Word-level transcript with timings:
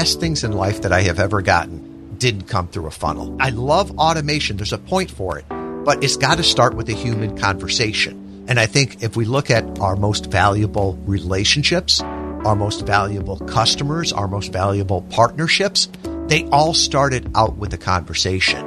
best 0.00 0.18
things 0.18 0.44
in 0.44 0.52
life 0.52 0.80
that 0.80 0.92
I 0.92 1.02
have 1.02 1.18
ever 1.18 1.42
gotten 1.42 2.16
didn't 2.16 2.44
come 2.44 2.68
through 2.68 2.86
a 2.86 2.90
funnel. 2.90 3.36
I 3.38 3.50
love 3.50 3.98
automation. 3.98 4.56
There's 4.56 4.72
a 4.72 4.78
point 4.78 5.10
for 5.10 5.38
it, 5.38 5.44
but 5.84 6.02
it's 6.02 6.16
got 6.16 6.38
to 6.38 6.42
start 6.42 6.72
with 6.72 6.88
a 6.88 6.94
human 6.94 7.36
conversation. 7.36 8.46
And 8.48 8.58
I 8.58 8.64
think 8.64 9.02
if 9.02 9.14
we 9.14 9.26
look 9.26 9.50
at 9.50 9.78
our 9.78 9.96
most 9.96 10.30
valuable 10.30 10.94
relationships, 11.04 12.00
our 12.00 12.56
most 12.56 12.86
valuable 12.86 13.40
customers, 13.40 14.10
our 14.10 14.26
most 14.26 14.54
valuable 14.54 15.02
partnerships, 15.10 15.90
they 16.28 16.48
all 16.48 16.72
started 16.72 17.30
out 17.34 17.58
with 17.58 17.74
a 17.74 17.78
conversation. 17.78 18.64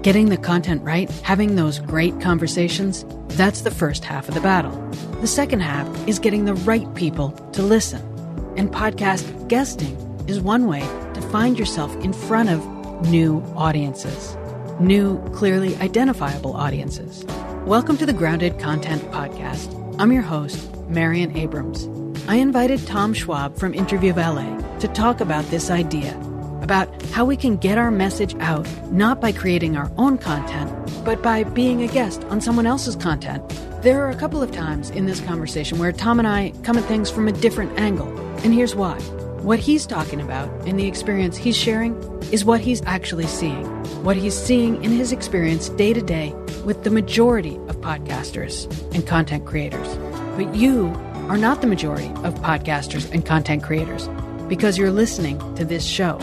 Getting 0.00 0.30
the 0.30 0.38
content 0.38 0.82
right, 0.82 1.10
having 1.10 1.56
those 1.56 1.78
great 1.80 2.22
conversations, 2.22 3.04
that's 3.36 3.60
the 3.60 3.70
first 3.70 4.02
half 4.02 4.30
of 4.30 4.34
the 4.34 4.40
battle. 4.40 4.80
The 5.20 5.26
second 5.26 5.60
half 5.60 6.08
is 6.08 6.18
getting 6.18 6.46
the 6.46 6.54
right 6.54 6.94
people 6.94 7.32
to 7.52 7.60
listen. 7.60 8.15
And 8.56 8.72
podcast 8.72 9.48
guesting 9.48 9.94
is 10.26 10.40
one 10.40 10.66
way 10.66 10.80
to 10.80 11.20
find 11.30 11.58
yourself 11.58 11.94
in 11.96 12.14
front 12.14 12.48
of 12.48 12.64
new 13.10 13.42
audiences, 13.54 14.34
new, 14.80 15.22
clearly 15.32 15.76
identifiable 15.76 16.56
audiences. 16.56 17.26
Welcome 17.66 17.98
to 17.98 18.06
the 18.06 18.14
Grounded 18.14 18.58
Content 18.58 19.02
Podcast. 19.10 19.96
I'm 19.98 20.10
your 20.10 20.22
host, 20.22 20.74
Marion 20.88 21.36
Abrams. 21.36 21.86
I 22.28 22.36
invited 22.36 22.86
Tom 22.86 23.12
Schwab 23.12 23.58
from 23.58 23.74
Interview 23.74 24.14
Valet 24.14 24.56
to 24.80 24.88
talk 24.88 25.20
about 25.20 25.44
this 25.50 25.70
idea 25.70 26.18
about 26.62 26.88
how 27.12 27.26
we 27.26 27.36
can 27.36 27.58
get 27.58 27.76
our 27.76 27.90
message 27.90 28.34
out 28.40 28.66
not 28.90 29.20
by 29.20 29.32
creating 29.32 29.76
our 29.76 29.92
own 29.98 30.16
content, 30.16 30.72
but 31.04 31.22
by 31.22 31.44
being 31.44 31.82
a 31.82 31.88
guest 31.88 32.24
on 32.24 32.40
someone 32.40 32.66
else's 32.66 32.96
content. 32.96 33.46
There 33.82 34.04
are 34.04 34.10
a 34.10 34.16
couple 34.16 34.42
of 34.42 34.50
times 34.50 34.88
in 34.90 35.04
this 35.04 35.20
conversation 35.20 35.78
where 35.78 35.92
Tom 35.92 36.18
and 36.18 36.26
I 36.26 36.52
come 36.62 36.78
at 36.78 36.84
things 36.86 37.10
from 37.10 37.28
a 37.28 37.32
different 37.32 37.78
angle, 37.78 38.10
and 38.46 38.54
here's 38.54 38.76
why. 38.76 38.96
What 39.42 39.58
he's 39.58 39.86
talking 39.86 40.20
about 40.20 40.48
and 40.68 40.78
the 40.78 40.86
experience 40.86 41.36
he's 41.36 41.56
sharing 41.56 42.00
is 42.30 42.44
what 42.44 42.60
he's 42.60 42.80
actually 42.86 43.26
seeing, 43.26 43.66
what 44.04 44.16
he's 44.16 44.38
seeing 44.38 44.84
in 44.84 44.92
his 44.92 45.10
experience 45.10 45.68
day 45.70 45.92
to 45.92 46.00
day 46.00 46.32
with 46.64 46.84
the 46.84 46.90
majority 46.90 47.56
of 47.66 47.76
podcasters 47.78 48.70
and 48.94 49.04
content 49.04 49.46
creators. 49.46 49.98
But 50.36 50.54
you 50.54 50.94
are 51.28 51.36
not 51.36 51.60
the 51.60 51.66
majority 51.66 52.06
of 52.22 52.34
podcasters 52.36 53.10
and 53.10 53.26
content 53.26 53.64
creators 53.64 54.08
because 54.46 54.78
you're 54.78 54.92
listening 54.92 55.40
to 55.56 55.64
this 55.64 55.84
show. 55.84 56.16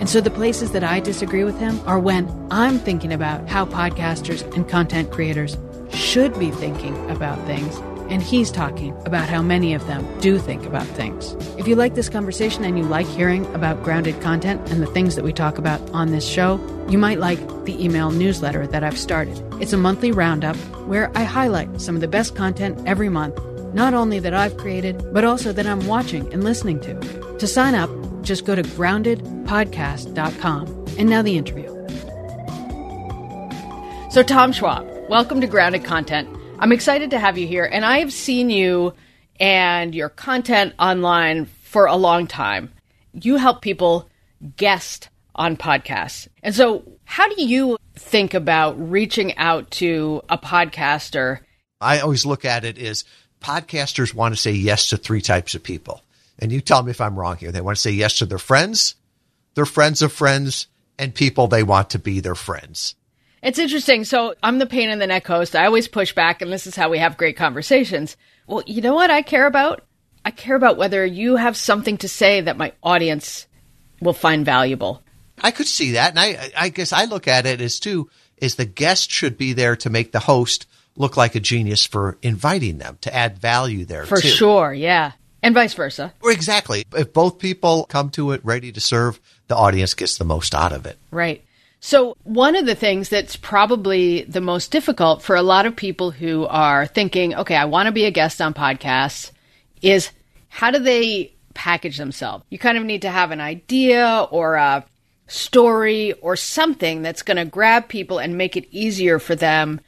And 0.00 0.10
so 0.10 0.20
the 0.20 0.28
places 0.28 0.72
that 0.72 0.82
I 0.82 0.98
disagree 0.98 1.44
with 1.44 1.60
him 1.60 1.80
are 1.86 2.00
when 2.00 2.28
I'm 2.50 2.80
thinking 2.80 3.12
about 3.12 3.48
how 3.48 3.64
podcasters 3.64 4.42
and 4.56 4.68
content 4.68 5.12
creators 5.12 5.56
should 5.92 6.36
be 6.36 6.50
thinking 6.50 7.08
about 7.12 7.38
things, 7.46 7.78
and 8.10 8.22
he's 8.22 8.50
talking 8.50 8.94
about 9.06 9.28
how 9.28 9.40
many 9.40 9.72
of 9.72 9.86
them 9.86 10.04
do 10.20 10.36
think 10.38 10.66
about 10.66 10.86
things. 10.88 11.36
If 11.56 11.68
you 11.68 11.76
like 11.76 11.94
this 11.94 12.08
conversation 12.08 12.64
and 12.64 12.76
you 12.76 12.82
like 12.84 13.06
hearing 13.06 13.46
about 13.54 13.84
grounded 13.84 14.20
content 14.20 14.68
and 14.70 14.82
the 14.82 14.86
things 14.86 15.14
that 15.14 15.24
we 15.24 15.32
talk 15.32 15.58
about 15.58 15.80
on 15.90 16.10
this 16.10 16.26
show, 16.26 16.58
you 16.88 16.98
might 16.98 17.20
like 17.20 17.38
the 17.64 17.80
email 17.82 18.10
newsletter 18.10 18.66
that 18.66 18.82
I've 18.82 18.98
started. 18.98 19.40
It's 19.60 19.72
a 19.72 19.78
monthly 19.78 20.10
roundup 20.10 20.56
where 20.86 21.16
I 21.16 21.22
highlight 21.22 21.80
some 21.80 21.94
of 21.94 22.00
the 22.00 22.08
best 22.08 22.34
content 22.34 22.82
every 22.84 23.08
month, 23.08 23.38
not 23.72 23.94
only 23.94 24.18
that 24.18 24.34
I've 24.34 24.56
created, 24.56 25.14
but 25.14 25.24
also 25.24 25.52
that 25.52 25.66
I'm 25.66 25.86
watching 25.86 26.32
and 26.32 26.42
listening 26.42 26.80
to. 26.80 27.36
To 27.38 27.46
sign 27.46 27.76
up, 27.76 27.90
just 28.22 28.44
go 28.44 28.56
to 28.56 28.62
groundedpodcast.com. 28.62 30.86
And 30.98 31.08
now 31.08 31.22
the 31.22 31.38
interview. 31.38 31.68
So, 34.10 34.24
Tom 34.24 34.50
Schwab, 34.52 34.88
welcome 35.08 35.40
to 35.40 35.46
Grounded 35.46 35.84
Content. 35.84 36.28
I'm 36.62 36.72
excited 36.72 37.12
to 37.12 37.18
have 37.18 37.38
you 37.38 37.46
here, 37.46 37.64
and 37.64 37.86
I 37.86 38.00
have 38.00 38.12
seen 38.12 38.50
you 38.50 38.92
and 39.40 39.94
your 39.94 40.10
content 40.10 40.74
online 40.78 41.46
for 41.46 41.86
a 41.86 41.96
long 41.96 42.26
time. 42.26 42.70
You 43.14 43.36
help 43.36 43.62
people 43.62 44.10
guest 44.58 45.08
on 45.34 45.56
podcasts. 45.56 46.28
And 46.42 46.54
so, 46.54 46.84
how 47.06 47.34
do 47.34 47.42
you 47.42 47.78
think 47.94 48.34
about 48.34 48.90
reaching 48.90 49.38
out 49.38 49.70
to 49.72 50.20
a 50.28 50.36
podcaster? 50.36 51.38
I 51.80 52.00
always 52.00 52.26
look 52.26 52.44
at 52.44 52.66
it 52.66 52.76
as 52.76 53.06
podcasters 53.40 54.12
want 54.12 54.34
to 54.34 54.40
say 54.40 54.52
yes 54.52 54.90
to 54.90 54.98
three 54.98 55.22
types 55.22 55.54
of 55.54 55.62
people. 55.62 56.02
And 56.38 56.52
you 56.52 56.60
tell 56.60 56.82
me 56.82 56.90
if 56.90 57.00
I'm 57.00 57.18
wrong 57.18 57.38
here. 57.38 57.52
They 57.52 57.62
want 57.62 57.78
to 57.78 57.82
say 57.82 57.92
yes 57.92 58.18
to 58.18 58.26
their 58.26 58.38
friends, 58.38 58.96
their 59.54 59.64
friends 59.64 60.02
of 60.02 60.12
friends, 60.12 60.66
and 60.98 61.14
people 61.14 61.48
they 61.48 61.62
want 61.62 61.88
to 61.90 61.98
be 61.98 62.20
their 62.20 62.34
friends. 62.34 62.96
It's 63.42 63.58
interesting. 63.58 64.04
So 64.04 64.34
I'm 64.42 64.58
the 64.58 64.66
pain 64.66 64.90
in 64.90 64.98
the 64.98 65.06
neck 65.06 65.26
host. 65.26 65.56
I 65.56 65.66
always 65.66 65.88
push 65.88 66.14
back, 66.14 66.42
and 66.42 66.52
this 66.52 66.66
is 66.66 66.76
how 66.76 66.90
we 66.90 66.98
have 66.98 67.16
great 67.16 67.36
conversations. 67.36 68.16
Well, 68.46 68.62
you 68.66 68.82
know 68.82 68.94
what 68.94 69.10
I 69.10 69.22
care 69.22 69.46
about? 69.46 69.84
I 70.24 70.30
care 70.30 70.56
about 70.56 70.76
whether 70.76 71.04
you 71.04 71.36
have 71.36 71.56
something 71.56 71.96
to 71.98 72.08
say 72.08 72.42
that 72.42 72.58
my 72.58 72.72
audience 72.82 73.46
will 74.00 74.12
find 74.12 74.44
valuable. 74.44 75.02
I 75.40 75.50
could 75.50 75.66
see 75.66 75.92
that. 75.92 76.10
And 76.10 76.18
I, 76.18 76.50
I 76.56 76.68
guess 76.68 76.92
I 76.92 77.04
look 77.04 77.26
at 77.26 77.46
it 77.46 77.60
as 77.60 77.80
too, 77.80 78.10
is 78.36 78.56
the 78.56 78.66
guest 78.66 79.10
should 79.10 79.38
be 79.38 79.54
there 79.54 79.76
to 79.76 79.90
make 79.90 80.12
the 80.12 80.20
host 80.20 80.66
look 80.96 81.16
like 81.16 81.34
a 81.34 81.40
genius 81.40 81.86
for 81.86 82.18
inviting 82.22 82.78
them 82.78 82.98
to 83.02 83.14
add 83.14 83.38
value 83.38 83.84
there. 83.84 84.04
For 84.04 84.20
too. 84.20 84.28
sure. 84.28 84.74
Yeah. 84.74 85.12
And 85.42 85.54
vice 85.54 85.72
versa. 85.72 86.12
Exactly. 86.22 86.84
If 86.94 87.14
both 87.14 87.38
people 87.38 87.86
come 87.88 88.10
to 88.10 88.32
it 88.32 88.44
ready 88.44 88.72
to 88.72 88.80
serve, 88.80 89.18
the 89.48 89.56
audience 89.56 89.94
gets 89.94 90.18
the 90.18 90.24
most 90.24 90.54
out 90.54 90.72
of 90.72 90.84
it. 90.84 90.98
Right. 91.10 91.42
So, 91.82 92.14
one 92.24 92.56
of 92.56 92.66
the 92.66 92.74
things 92.74 93.08
that's 93.08 93.36
probably 93.36 94.24
the 94.24 94.42
most 94.42 94.70
difficult 94.70 95.22
for 95.22 95.34
a 95.34 95.42
lot 95.42 95.64
of 95.64 95.74
people 95.74 96.10
who 96.10 96.46
are 96.46 96.86
thinking, 96.86 97.34
okay, 97.34 97.56
I 97.56 97.64
want 97.64 97.86
to 97.86 97.92
be 97.92 98.04
a 98.04 98.10
guest 98.10 98.40
on 98.42 98.52
podcasts, 98.52 99.30
is 99.80 100.10
how 100.48 100.70
do 100.70 100.78
they 100.78 101.32
package 101.54 101.96
themselves? 101.96 102.44
You 102.50 102.58
kind 102.58 102.76
of 102.76 102.84
need 102.84 103.02
to 103.02 103.10
have 103.10 103.30
an 103.30 103.40
idea 103.40 104.26
or 104.30 104.56
a 104.56 104.84
story 105.26 106.12
or 106.14 106.36
something 106.36 107.00
that's 107.00 107.22
going 107.22 107.38
to 107.38 107.46
grab 107.46 107.88
people 107.88 108.18
and 108.18 108.36
make 108.36 108.56
it 108.58 108.68
easier 108.70 109.18
for 109.18 109.34
them 109.34 109.80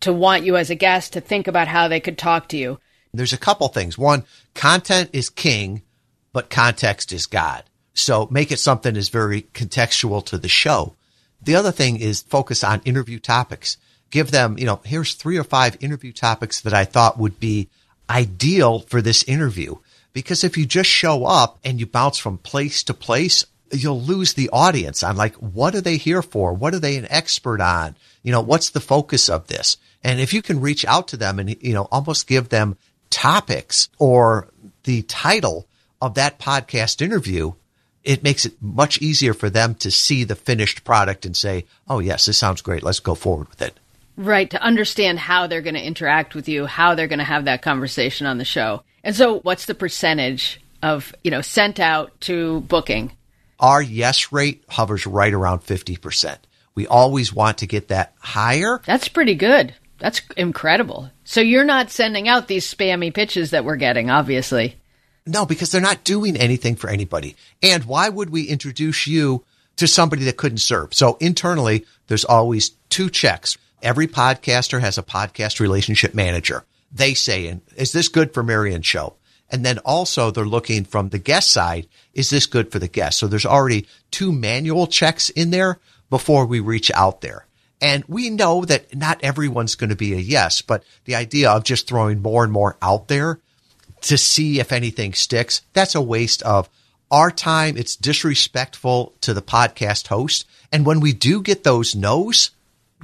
to 0.00 0.12
want 0.12 0.44
you 0.44 0.56
as 0.56 0.68
a 0.68 0.74
guest, 0.74 1.14
to 1.14 1.20
think 1.22 1.46
about 1.46 1.68
how 1.68 1.88
they 1.88 2.00
could 2.00 2.18
talk 2.18 2.48
to 2.48 2.58
you. 2.58 2.78
There's 3.14 3.32
a 3.32 3.38
couple 3.38 3.68
things. 3.68 3.96
One, 3.96 4.24
content 4.54 5.10
is 5.12 5.30
king, 5.30 5.82
but 6.32 6.50
context 6.50 7.12
is 7.12 7.26
God. 7.26 7.64
So 7.94 8.28
make 8.30 8.52
it 8.52 8.58
something 8.58 8.94
that's 8.94 9.08
very 9.08 9.42
contextual 9.42 10.24
to 10.26 10.38
the 10.38 10.48
show. 10.48 10.96
The 11.42 11.54
other 11.54 11.72
thing 11.72 11.98
is 11.98 12.22
focus 12.22 12.62
on 12.62 12.82
interview 12.84 13.18
topics. 13.18 13.76
Give 14.10 14.30
them, 14.30 14.58
you 14.58 14.66
know, 14.66 14.80
here's 14.84 15.14
three 15.14 15.38
or 15.38 15.44
five 15.44 15.76
interview 15.80 16.12
topics 16.12 16.60
that 16.62 16.74
I 16.74 16.84
thought 16.84 17.18
would 17.18 17.40
be 17.40 17.68
ideal 18.08 18.80
for 18.80 19.00
this 19.00 19.22
interview. 19.24 19.76
Because 20.12 20.42
if 20.42 20.58
you 20.58 20.66
just 20.66 20.90
show 20.90 21.24
up 21.24 21.58
and 21.64 21.78
you 21.78 21.86
bounce 21.86 22.18
from 22.18 22.38
place 22.38 22.82
to 22.84 22.94
place, 22.94 23.44
you'll 23.72 24.00
lose 24.00 24.34
the 24.34 24.50
audience 24.52 25.02
on 25.02 25.16
like, 25.16 25.34
what 25.36 25.74
are 25.74 25.80
they 25.80 25.96
here 25.96 26.22
for? 26.22 26.52
What 26.52 26.74
are 26.74 26.80
they 26.80 26.96
an 26.96 27.06
expert 27.08 27.60
on? 27.60 27.94
You 28.22 28.32
know, 28.32 28.40
what's 28.40 28.70
the 28.70 28.80
focus 28.80 29.28
of 29.28 29.46
this? 29.46 29.76
And 30.02 30.20
if 30.20 30.32
you 30.32 30.42
can 30.42 30.60
reach 30.60 30.84
out 30.84 31.08
to 31.08 31.16
them 31.16 31.38
and, 31.38 31.56
you 31.62 31.72
know, 31.72 31.86
almost 31.92 32.26
give 32.26 32.48
them 32.48 32.76
topics 33.10 33.88
or 33.98 34.48
the 34.84 35.02
title 35.02 35.68
of 36.00 36.14
that 36.14 36.38
podcast 36.38 37.02
interview, 37.02 37.52
it 38.04 38.22
makes 38.22 38.46
it 38.46 38.54
much 38.60 39.00
easier 39.02 39.34
for 39.34 39.50
them 39.50 39.74
to 39.76 39.90
see 39.90 40.24
the 40.24 40.34
finished 40.34 40.84
product 40.84 41.26
and 41.26 41.36
say, 41.36 41.66
oh, 41.88 41.98
yes, 41.98 42.26
this 42.26 42.38
sounds 42.38 42.62
great. 42.62 42.82
Let's 42.82 43.00
go 43.00 43.14
forward 43.14 43.48
with 43.48 43.62
it. 43.62 43.78
Right. 44.16 44.50
To 44.50 44.62
understand 44.62 45.18
how 45.18 45.46
they're 45.46 45.62
going 45.62 45.74
to 45.74 45.86
interact 45.86 46.34
with 46.34 46.48
you, 46.48 46.66
how 46.66 46.94
they're 46.94 47.08
going 47.08 47.18
to 47.20 47.24
have 47.24 47.46
that 47.46 47.62
conversation 47.62 48.26
on 48.26 48.38
the 48.38 48.44
show. 48.44 48.82
And 49.02 49.16
so, 49.16 49.40
what's 49.40 49.66
the 49.66 49.74
percentage 49.74 50.60
of, 50.82 51.14
you 51.24 51.30
know, 51.30 51.40
sent 51.40 51.80
out 51.80 52.20
to 52.22 52.60
booking? 52.62 53.12
Our 53.58 53.80
yes 53.80 54.32
rate 54.32 54.62
hovers 54.68 55.06
right 55.06 55.32
around 55.32 55.60
50%. 55.60 56.36
We 56.74 56.86
always 56.86 57.32
want 57.32 57.58
to 57.58 57.66
get 57.66 57.88
that 57.88 58.14
higher. 58.18 58.80
That's 58.84 59.08
pretty 59.08 59.34
good. 59.34 59.74
That's 59.98 60.22
incredible. 60.36 61.10
So 61.24 61.40
you're 61.40 61.64
not 61.64 61.90
sending 61.90 62.26
out 62.26 62.48
these 62.48 62.72
spammy 62.72 63.12
pitches 63.12 63.50
that 63.50 63.64
we're 63.64 63.76
getting, 63.76 64.10
obviously. 64.10 64.76
No, 65.26 65.46
because 65.46 65.70
they're 65.70 65.80
not 65.80 66.04
doing 66.04 66.36
anything 66.36 66.76
for 66.76 66.88
anybody. 66.88 67.36
And 67.62 67.84
why 67.84 68.08
would 68.08 68.30
we 68.30 68.44
introduce 68.44 69.06
you 69.06 69.44
to 69.76 69.86
somebody 69.86 70.24
that 70.24 70.36
couldn't 70.36 70.58
serve? 70.58 70.94
So 70.94 71.16
internally, 71.20 71.84
there's 72.06 72.24
always 72.24 72.70
two 72.88 73.10
checks. 73.10 73.56
Every 73.82 74.06
podcaster 74.06 74.80
has 74.80 74.98
a 74.98 75.02
podcast 75.02 75.60
relationship 75.60 76.14
manager. 76.14 76.64
They 76.92 77.14
say, 77.14 77.60
is 77.76 77.92
this 77.92 78.08
good 78.08 78.34
for 78.34 78.42
Marion's 78.42 78.86
show? 78.86 79.14
And 79.50 79.64
then 79.64 79.78
also 79.78 80.30
they're 80.30 80.44
looking 80.44 80.84
from 80.84 81.08
the 81.08 81.18
guest 81.18 81.50
side. 81.50 81.86
Is 82.14 82.30
this 82.30 82.46
good 82.46 82.70
for 82.70 82.78
the 82.78 82.88
guest? 82.88 83.18
So 83.18 83.26
there's 83.26 83.46
already 83.46 83.86
two 84.10 84.32
manual 84.32 84.86
checks 84.86 85.28
in 85.30 85.50
there 85.50 85.78
before 86.08 86.46
we 86.46 86.60
reach 86.60 86.90
out 86.92 87.20
there. 87.20 87.46
And 87.80 88.04
we 88.06 88.30
know 88.30 88.64
that 88.64 88.94
not 88.94 89.22
everyone's 89.22 89.74
going 89.74 89.90
to 89.90 89.96
be 89.96 90.12
a 90.12 90.18
yes, 90.18 90.60
but 90.60 90.84
the 91.04 91.14
idea 91.14 91.50
of 91.50 91.64
just 91.64 91.88
throwing 91.88 92.20
more 92.20 92.44
and 92.44 92.52
more 92.52 92.76
out 92.82 93.08
there 93.08 93.40
to 94.02 94.18
see 94.18 94.60
if 94.60 94.72
anything 94.72 95.12
sticks, 95.12 95.62
that's 95.72 95.94
a 95.94 96.02
waste 96.02 96.42
of 96.42 96.68
our 97.10 97.30
time. 97.30 97.76
It's 97.76 97.96
disrespectful 97.96 99.14
to 99.22 99.34
the 99.34 99.42
podcast 99.42 100.08
host. 100.08 100.46
And 100.72 100.86
when 100.86 101.00
we 101.00 101.12
do 101.12 101.42
get 101.42 101.64
those 101.64 101.94
no's, 101.94 102.50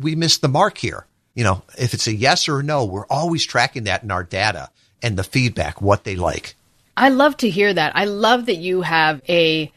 we 0.01 0.15
miss 0.15 0.39
the 0.39 0.49
mark 0.49 0.79
here. 0.79 1.07
You 1.35 1.45
know, 1.45 1.63
if 1.79 1.93
it's 1.93 2.07
a 2.07 2.15
yes 2.15 2.49
or 2.49 2.61
a 2.61 2.63
no, 2.63 2.85
we're 2.85 3.07
always 3.07 3.45
tracking 3.45 3.85
that 3.85 4.03
in 4.03 4.11
our 4.11 4.25
data 4.25 4.71
and 5.03 5.17
the 5.17 5.25
feedback, 5.25 5.83
what 5.83 6.05
they 6.05 6.17
like. 6.17 6.55
I 6.97 7.11
love 7.11 7.37
to 7.39 7.51
hear 7.51 7.73
that. 7.73 7.95
I 7.95 8.07
love 8.07 8.47
that 8.47 8.57
you 8.57 8.81
have 8.81 9.21
a, 9.29 9.71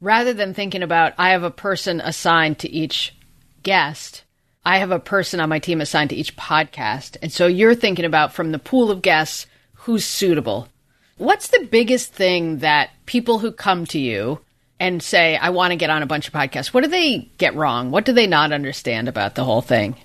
rather 0.00 0.34
than 0.34 0.52
thinking 0.52 0.82
about, 0.82 1.14
I 1.16 1.30
have 1.30 1.44
a 1.44 1.50
person 1.50 2.00
assigned 2.00 2.58
to 2.58 2.70
each 2.70 3.14
guest, 3.62 4.24
I 4.64 4.78
have 4.78 4.90
a 4.90 4.98
person 4.98 5.40
on 5.40 5.48
my 5.48 5.60
team 5.60 5.80
assigned 5.80 6.10
to 6.10 6.16
each 6.16 6.36
podcast. 6.36 7.16
And 7.22 7.32
so 7.32 7.46
you're 7.46 7.74
thinking 7.74 8.04
about 8.04 8.34
from 8.34 8.52
the 8.52 8.58
pool 8.58 8.90
of 8.90 9.00
guests, 9.00 9.46
who's 9.88 10.04
suitable. 10.04 10.68
What's 11.16 11.48
the 11.48 11.66
biggest 11.70 12.12
thing 12.12 12.58
that 12.58 12.90
people 13.06 13.38
who 13.38 13.50
come 13.50 13.86
to 13.86 13.98
you 13.98 14.38
and 14.78 15.02
say, 15.02 15.34
I 15.34 15.48
want 15.48 15.70
to 15.70 15.76
get 15.76 15.88
on 15.88 16.02
a 16.02 16.06
bunch 16.06 16.28
of 16.28 16.34
podcasts, 16.34 16.74
what 16.74 16.84
do 16.84 16.90
they 16.90 17.30
get 17.38 17.54
wrong? 17.54 17.90
What 17.90 18.04
do 18.04 18.12
they 18.12 18.26
not 18.26 18.52
understand 18.52 19.08
about 19.08 19.34
the 19.34 19.44
whole 19.44 19.62
thing? 19.62 19.96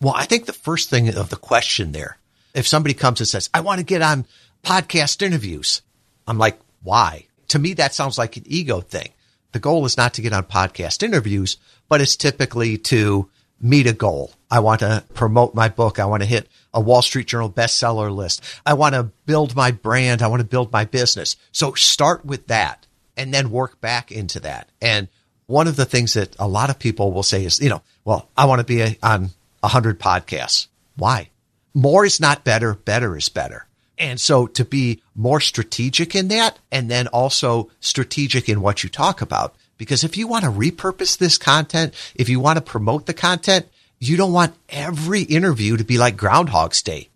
Well, 0.00 0.14
I 0.16 0.24
think 0.24 0.46
the 0.46 0.54
first 0.54 0.88
thing 0.88 1.14
of 1.14 1.28
the 1.28 1.36
question 1.36 1.92
there, 1.92 2.16
if 2.54 2.66
somebody 2.66 2.94
comes 2.94 3.20
and 3.20 3.28
says, 3.28 3.50
I 3.52 3.60
want 3.60 3.78
to 3.78 3.84
get 3.84 4.00
on 4.00 4.24
podcast 4.64 5.20
interviews, 5.20 5.82
I'm 6.26 6.38
like, 6.38 6.58
why? 6.82 7.26
To 7.48 7.58
me, 7.58 7.74
that 7.74 7.92
sounds 7.92 8.16
like 8.16 8.38
an 8.38 8.44
ego 8.46 8.80
thing. 8.80 9.10
The 9.52 9.58
goal 9.58 9.84
is 9.84 9.98
not 9.98 10.14
to 10.14 10.22
get 10.22 10.32
on 10.32 10.44
podcast 10.44 11.02
interviews, 11.02 11.58
but 11.90 12.00
it's 12.00 12.16
typically 12.16 12.78
to 12.78 13.28
meet 13.60 13.86
a 13.86 13.92
goal. 13.92 14.32
I 14.50 14.60
want 14.60 14.80
to 14.80 15.04
promote 15.14 15.54
my 15.54 15.68
book. 15.68 15.98
I 15.98 16.04
want 16.04 16.22
to 16.22 16.28
hit 16.28 16.48
a 16.72 16.80
Wall 16.80 17.02
Street 17.02 17.26
Journal 17.26 17.50
bestseller 17.50 18.14
list. 18.14 18.42
I 18.64 18.74
want 18.74 18.94
to 18.94 19.10
build 19.24 19.56
my 19.56 19.70
brand. 19.70 20.22
I 20.22 20.28
want 20.28 20.40
to 20.40 20.46
build 20.46 20.72
my 20.72 20.84
business. 20.84 21.36
So 21.52 21.74
start 21.74 22.24
with 22.24 22.46
that 22.46 22.86
and 23.16 23.34
then 23.34 23.50
work 23.50 23.80
back 23.80 24.12
into 24.12 24.40
that. 24.40 24.68
And 24.80 25.08
one 25.46 25.66
of 25.66 25.76
the 25.76 25.84
things 25.84 26.14
that 26.14 26.36
a 26.38 26.48
lot 26.48 26.70
of 26.70 26.78
people 26.78 27.12
will 27.12 27.22
say 27.22 27.44
is, 27.44 27.60
you 27.60 27.68
know, 27.68 27.82
well, 28.04 28.28
I 28.36 28.44
want 28.46 28.60
to 28.60 28.64
be 28.64 28.82
a, 28.82 28.96
on 29.02 29.30
a 29.62 29.68
hundred 29.68 29.98
podcasts. 29.98 30.68
Why? 30.96 31.30
More 31.74 32.04
is 32.04 32.20
not 32.20 32.44
better. 32.44 32.74
Better 32.74 33.16
is 33.16 33.28
better. 33.28 33.66
And 33.98 34.20
so 34.20 34.46
to 34.48 34.64
be 34.64 35.02
more 35.14 35.40
strategic 35.40 36.14
in 36.14 36.28
that 36.28 36.58
and 36.70 36.90
then 36.90 37.06
also 37.08 37.70
strategic 37.80 38.48
in 38.48 38.60
what 38.60 38.82
you 38.82 38.90
talk 38.90 39.22
about. 39.22 39.54
Because 39.78 40.04
if 40.04 40.16
you 40.16 40.26
want 40.26 40.44
to 40.44 40.50
repurpose 40.50 41.18
this 41.18 41.38
content, 41.38 41.94
if 42.14 42.28
you 42.28 42.40
want 42.40 42.56
to 42.58 42.62
promote 42.62 43.06
the 43.06 43.14
content, 43.14 43.66
you 44.08 44.16
don't 44.16 44.32
want 44.32 44.54
every 44.68 45.22
interview 45.22 45.76
to 45.76 45.84
be 45.84 45.98
like 45.98 46.16
Groundhog's 46.16 46.82
Day 46.82 47.08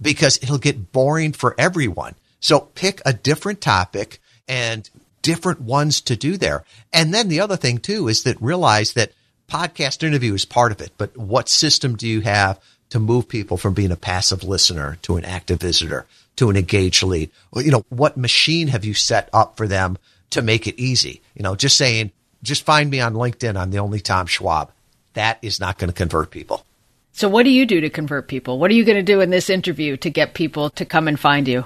because 0.00 0.38
it'll 0.42 0.58
get 0.58 0.92
boring 0.92 1.32
for 1.32 1.54
everyone. 1.58 2.14
So 2.40 2.60
pick 2.60 3.00
a 3.04 3.12
different 3.12 3.60
topic 3.60 4.20
and 4.48 4.88
different 5.22 5.60
ones 5.60 6.00
to 6.02 6.16
do 6.16 6.36
there. 6.36 6.64
And 6.92 7.12
then 7.12 7.28
the 7.28 7.40
other 7.40 7.56
thing 7.56 7.78
too 7.78 8.08
is 8.08 8.22
that 8.24 8.40
realize 8.40 8.92
that 8.92 9.12
podcast 9.48 10.02
interview 10.02 10.34
is 10.34 10.44
part 10.44 10.72
of 10.72 10.80
it, 10.80 10.92
but 10.98 11.16
what 11.16 11.48
system 11.48 11.96
do 11.96 12.06
you 12.06 12.20
have 12.20 12.60
to 12.90 13.00
move 13.00 13.28
people 13.28 13.56
from 13.56 13.74
being 13.74 13.90
a 13.90 13.96
passive 13.96 14.44
listener 14.44 14.98
to 15.02 15.16
an 15.16 15.24
active 15.24 15.60
visitor 15.60 16.06
to 16.36 16.50
an 16.50 16.56
engaged 16.56 17.02
lead? 17.02 17.30
Well, 17.50 17.64
you 17.64 17.70
know, 17.70 17.84
what 17.88 18.16
machine 18.16 18.68
have 18.68 18.84
you 18.84 18.94
set 18.94 19.28
up 19.32 19.56
for 19.56 19.66
them 19.66 19.98
to 20.30 20.42
make 20.42 20.66
it 20.66 20.78
easy? 20.78 21.22
You 21.34 21.42
know, 21.42 21.56
just 21.56 21.76
saying, 21.76 22.12
just 22.42 22.64
find 22.64 22.90
me 22.90 23.00
on 23.00 23.14
LinkedIn. 23.14 23.56
I'm 23.56 23.70
the 23.70 23.78
only 23.78 24.00
Tom 24.00 24.26
Schwab. 24.26 24.70
That 25.16 25.38
is 25.40 25.60
not 25.60 25.78
going 25.78 25.88
to 25.88 25.94
convert 25.94 26.30
people. 26.30 26.66
So, 27.12 27.30
what 27.30 27.44
do 27.44 27.50
you 27.50 27.64
do 27.64 27.80
to 27.80 27.88
convert 27.88 28.28
people? 28.28 28.58
What 28.58 28.70
are 28.70 28.74
you 28.74 28.84
going 28.84 28.98
to 28.98 29.02
do 29.02 29.22
in 29.22 29.30
this 29.30 29.48
interview 29.48 29.96
to 29.96 30.10
get 30.10 30.34
people 30.34 30.68
to 30.70 30.84
come 30.84 31.08
and 31.08 31.18
find 31.18 31.48
you? 31.48 31.64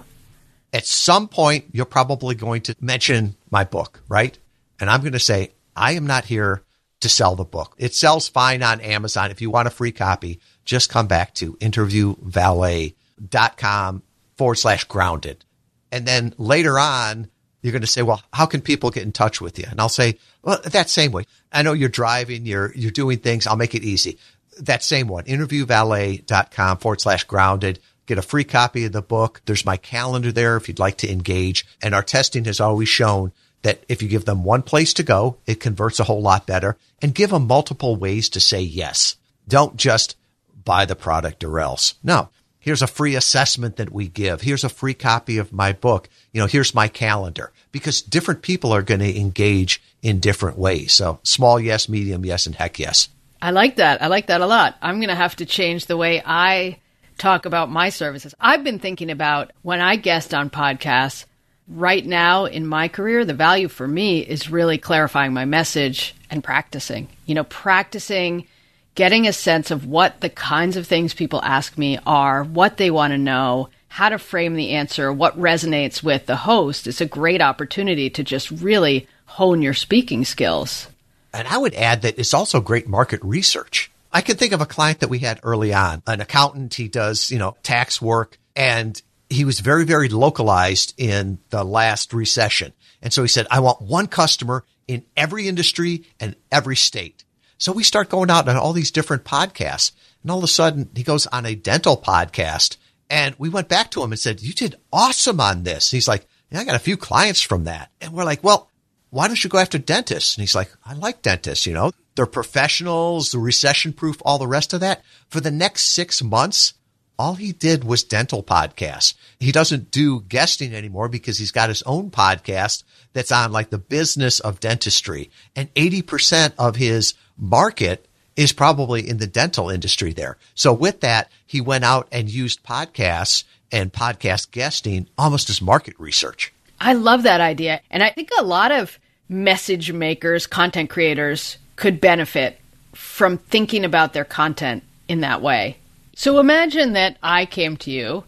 At 0.73 0.87
some 0.87 1.27
point, 1.27 1.65
you're 1.73 1.85
probably 1.85 2.37
going 2.37 2.63
to 2.63 2.77
mention 2.81 3.35
my 3.51 3.65
book, 3.65 4.05
right? 4.09 4.39
And 4.79 4.89
I'm 4.89 5.01
going 5.01 5.15
to 5.15 5.19
say, 5.19 5.51
I 5.75 5.95
am 5.95 6.07
not 6.07 6.27
here 6.27 6.63
to 7.01 7.09
sell 7.09 7.35
the 7.35 7.43
book. 7.43 7.75
It 7.77 7.93
sells 7.93 8.29
fine 8.29 8.63
on 8.63 8.81
Amazon. 8.81 9.33
If 9.33 9.41
you 9.41 9.51
want 9.51 9.67
a 9.67 9.73
free 9.73 9.91
copy, 9.91 10.39
just 10.65 10.89
come 10.89 11.09
back 11.09 11.35
to 11.35 11.55
interviewvalet.com 11.55 14.03
forward 14.37 14.55
slash 14.55 14.85
grounded. 14.85 15.45
And 15.91 16.07
then 16.07 16.35
later 16.39 16.79
on, 16.79 17.29
you're 17.63 17.73
going 17.73 17.83
to 17.83 17.87
say, 17.87 18.03
well, 18.03 18.23
how 18.33 18.47
can 18.47 18.61
people 18.61 18.91
get 18.91 19.03
in 19.03 19.13
touch 19.13 19.41
with 19.41 19.59
you? 19.59 19.67
And 19.71 19.81
I'll 19.81 19.89
say, 19.89 20.19
well, 20.43 20.61
that 20.65 20.89
same 20.89 21.13
way. 21.13 21.25
I 21.53 21.63
know 21.63 21.73
you're 21.73 21.89
driving, 21.89 22.47
you're, 22.47 22.73
you're 22.75 22.91
doing 22.91 23.19
things. 23.19 23.47
I'll 23.47 23.57
make 23.57 23.75
it 23.75 23.85
easy. 23.85 24.19
That 24.61 24.83
same 24.83 25.09
one, 25.09 25.25
interviewvalet.com 25.25 26.79
forward 26.79 27.01
slash 27.01 27.25
grounded. 27.25 27.79
Get 28.07 28.19
a 28.19 28.23
free 28.23 28.45
copy 28.45 28.85
of 28.85 28.93
the 28.93 29.03
book. 29.03 29.41
There's 29.45 29.65
my 29.65 29.77
calendar 29.77 30.33
there 30.33 30.57
if 30.57 30.69
you'd 30.69 30.79
like 30.79 30.99
to 30.99 31.11
engage. 31.11 31.67
And 31.81 31.95
our 31.95 32.03
testing 32.03 32.45
has 32.47 32.61
always 32.61 32.89
shown 32.89 33.33
that 33.63 33.85
if 33.89 34.03
you 34.03 34.09
give 34.09 34.25
them 34.25 34.43
one 34.43 34.63
place 34.63 34.95
to 34.95 35.03
go, 35.03 35.39
it 35.47 35.61
converts 35.61 36.01
a 36.01 36.05
whole 36.05 36.23
lot 36.23 36.47
better 36.47 36.77
and 37.03 37.15
give 37.15 37.31
them 37.31 37.47
multiple 37.47 37.97
ways 37.97 38.29
to 38.31 38.41
say 38.41 38.61
yes. 38.61 39.17
Don't 39.47 39.77
just 39.77 40.17
buy 40.65 40.85
the 40.87 40.97
product 40.97 41.45
or 41.45 41.61
else. 41.61 41.95
No, 42.03 42.31
here's 42.61 42.83
a 42.83 42.87
free 42.87 43.17
assessment 43.17 43.77
that 43.77 43.91
we 43.91 44.07
give. 44.07 44.43
Here's 44.43 44.65
a 44.65 44.69
free 44.69 44.95
copy 44.95 45.39
of 45.39 45.53
my 45.53 45.73
book. 45.73 46.09
You 46.33 46.41
know, 46.41 46.47
here's 46.47 46.75
my 46.75 46.87
calendar 46.87 47.53
because 47.73 48.03
different 48.03 48.43
people 48.43 48.73
are 48.73 48.83
going 48.83 49.01
to 49.01 49.19
engage 49.19 49.83
in 50.03 50.21
different 50.21 50.59
ways. 50.59 50.93
So 50.93 51.19
small 51.23 51.59
yes, 51.59 51.89
medium 51.89 52.25
yes, 52.25 52.47
and 52.47 52.55
heck 52.55 52.79
yes. 52.79 53.09
I 53.43 53.51
like 53.51 53.77
that. 53.77 54.03
I 54.03 54.07
like 54.09 54.27
that 54.27 54.43
a 54.43 54.47
lot. 54.47 54.77
I'm 54.83 54.99
going 54.99 55.09
to 55.09 55.15
have 55.15 55.37
to 55.37 55.47
change 55.47 55.87
the 55.87 55.97
way 55.97 56.23
I 56.25 56.79
talk 57.17 57.47
about 57.47 57.71
my 57.71 57.89
services. 57.89 58.35
I've 58.39 58.65
been 58.65 58.79
thinking 58.79 59.11
about 59.11 59.53
when 59.63 59.81
I 59.81 59.97
guest 59.97 60.35
on 60.35 60.51
podcasts, 60.51 61.25
right 61.71 62.05
now 62.05 62.47
in 62.47 62.67
my 62.67 62.89
career, 62.89 63.25
the 63.25 63.35
value 63.35 63.69
for 63.69 63.87
me 63.87 64.21
is 64.21 64.51
really 64.51 64.79
clarifying 64.79 65.33
my 65.33 65.45
message 65.45 66.15
and 66.29 66.43
practicing. 66.43 67.09
You 67.27 67.35
know, 67.35 67.45
practicing 67.45 68.47
getting 68.95 69.27
a 69.27 69.33
sense 69.33 69.71
of 69.71 69.87
what 69.87 70.21
the 70.21 70.29
kinds 70.29 70.77
of 70.77 70.87
things 70.87 71.15
people 71.15 71.43
ask 71.43 71.79
me 71.79 71.99
are, 72.07 72.43
what 72.45 72.77
they 72.77 72.91
want 72.91 73.13
to 73.13 73.19
know, 73.19 73.69
how 73.89 74.09
to 74.09 74.19
frame 74.19 74.55
the 74.55 74.71
answer, 74.71 75.13
what 75.13 75.39
resonates 75.39 76.03
with 76.03 76.27
the 76.27 76.37
host 76.37 76.87
is 76.87 77.01
a 77.01 77.07
great 77.07 77.43
opportunity 77.43 78.11
to 78.11 78.23
just 78.23 78.51
really 78.51 79.07
hone 79.27 79.63
your 79.63 79.75
speaking 79.75 80.25
skills. 80.25 80.89
And 81.33 81.47
I 81.47 81.59
would 81.59 81.75
add 81.75 82.03
that 82.03 82.19
it's 82.19 82.35
also 82.35 82.61
great 82.61 82.89
market 82.89 83.21
research. 83.23 83.91
I 84.13 84.21
can 84.21 84.37
think 84.37 84.53
of 84.53 84.61
a 84.61 84.67
client 84.67 85.01
that 85.01 85.09
we 85.09 85.21
had 85.21 85.41
early 85.43 85.73
on, 85.73 86.03
an 86.07 86.21
accountant. 86.21 86.75
He 86.75 86.89
does, 86.89 87.31
you 87.31 87.39
know, 87.39 87.57
tax 87.63 88.03
work 88.03 88.39
and 88.57 89.01
he 89.29 89.45
was 89.45 89.61
very, 89.61 89.85
very 89.85 90.09
localized 90.09 90.95
in 90.99 91.39
the 91.51 91.65
last 91.65 92.13
recession. 92.13 92.73
And 93.01 93.13
so 93.13 93.23
he 93.23 93.29
said, 93.29 93.47
I 93.51 93.61
want 93.61 93.81
one 93.81 94.09
customer 94.09 94.65
in 94.89 95.05
every 95.17 95.47
industry 95.47 96.05
and 96.19 96.35
every 96.51 96.77
state. 96.77 97.25
So 97.61 97.73
we 97.73 97.85
start 97.85 98.09
going 98.09 98.31
out 98.31 98.49
on 98.49 98.57
all 98.57 98.73
these 98.73 98.91
different 98.91 99.25
podcasts. 99.25 99.93
And 100.23 100.31
all 100.31 100.39
of 100.39 100.45
a 100.45 100.49
sudden 100.49 100.89
he 100.97 101.03
goes 101.03 101.27
on 101.27 101.45
a 101.47 101.55
dental 101.55 101.97
podcast. 101.97 102.79
And 103.11 103.35
we 103.39 103.51
went 103.51 103.69
back 103.69 103.91
to 103.93 104.03
him 104.03 104.13
and 104.13 104.19
said, 104.19 104.41
you 104.41 104.55
did 104.55 104.77
awesome 104.93 105.41
on 105.41 105.63
this. 105.63 105.91
he's 105.91 106.09
like, 106.09 106.27
yeah, 106.51 106.61
I 106.61 106.65
got 106.65 106.75
a 106.75 106.81
few 106.81 106.97
clients 106.97 107.43
from 107.43 107.65
that. 107.65 107.91
And 108.01 108.13
we're 108.13 108.25
like, 108.25 108.43
well, 108.43 108.71
why 109.11 109.27
don't 109.27 109.43
you 109.45 109.51
go 109.51 109.59
after 109.59 109.79
dentists? 109.79 110.37
And 110.37 110.43
he's 110.43 110.55
like, 110.55 110.71
I 110.87 110.95
like 110.95 111.21
dentists, 111.21 111.67
you 111.67 111.75
know, 111.75 111.93
they're 112.15 112.27
professionals, 112.27 113.35
recession 113.35 113.93
proof, 113.93 114.23
all 114.25 114.39
the 114.39 114.47
rest 114.47 114.73
of 114.73 114.81
that. 114.81 115.03
For 115.29 115.41
the 115.41 115.51
next 115.51 115.87
six 115.87 116.23
months, 116.23 116.75
all 117.19 117.35
he 117.35 117.53
did 117.53 117.85
was 117.85 118.05
dental 118.05 118.43
podcasts. 118.43 119.13
He 119.39 119.53
doesn't 119.53 119.91
do 119.91 120.23
guesting 120.23 120.75
anymore 120.75 121.09
because 121.09 121.37
he's 121.37 121.53
got 121.53 121.69
his 121.69 121.83
own 121.83 122.11
podcast 122.11 122.85
that's 123.13 123.31
on 123.31 123.53
like 123.53 123.69
the 123.69 123.79
business 123.79 124.41
of 124.41 124.61
dentistry. 124.61 125.31
And 125.55 125.73
80% 125.75 126.55
of 126.59 126.77
his 126.77 127.13
market 127.41 128.07
is 128.37 128.53
probably 128.53 129.09
in 129.09 129.19
the 129.19 129.27
dental 129.27 129.71
industry 129.71 130.13
there. 130.13 130.37
So 130.55 130.73
with 130.73 131.01
that, 131.01 131.31
he 131.47 131.61
went 131.61 131.85
out 131.85 132.09
and 132.13 132.31
used 132.31 132.63
podcasts 132.63 133.45
and 133.73 133.93
podcast 133.93 134.51
guesting 134.51 135.09
almost 135.19 135.51
as 135.51 135.61
market 135.61 135.95
research. 135.99 136.53
I 136.81 136.95
love 136.95 137.25
that 137.25 137.41
idea. 137.41 137.81
And 137.91 138.03
I 138.03 138.11
think 138.11 138.31
a 138.39 138.45
lot 138.45 138.73
of 138.73 138.99
message 139.29 139.93
makers, 139.93 140.47
content 140.47 140.91
creators 140.91 141.59
could 141.77 142.01
benefit 142.01 142.59
from 142.95 143.39
thinking 143.39 143.85
about 143.85 144.13
their 144.13 144.25
content 144.25 144.83
in 145.09 145.21
that 145.21 145.43
way. 145.43 145.77
So 146.15 146.41
imagine 146.41 146.95
that 146.95 147.17
I 147.23 147.47
came 147.47 147.77
to 147.79 147.91
you 147.91 148.25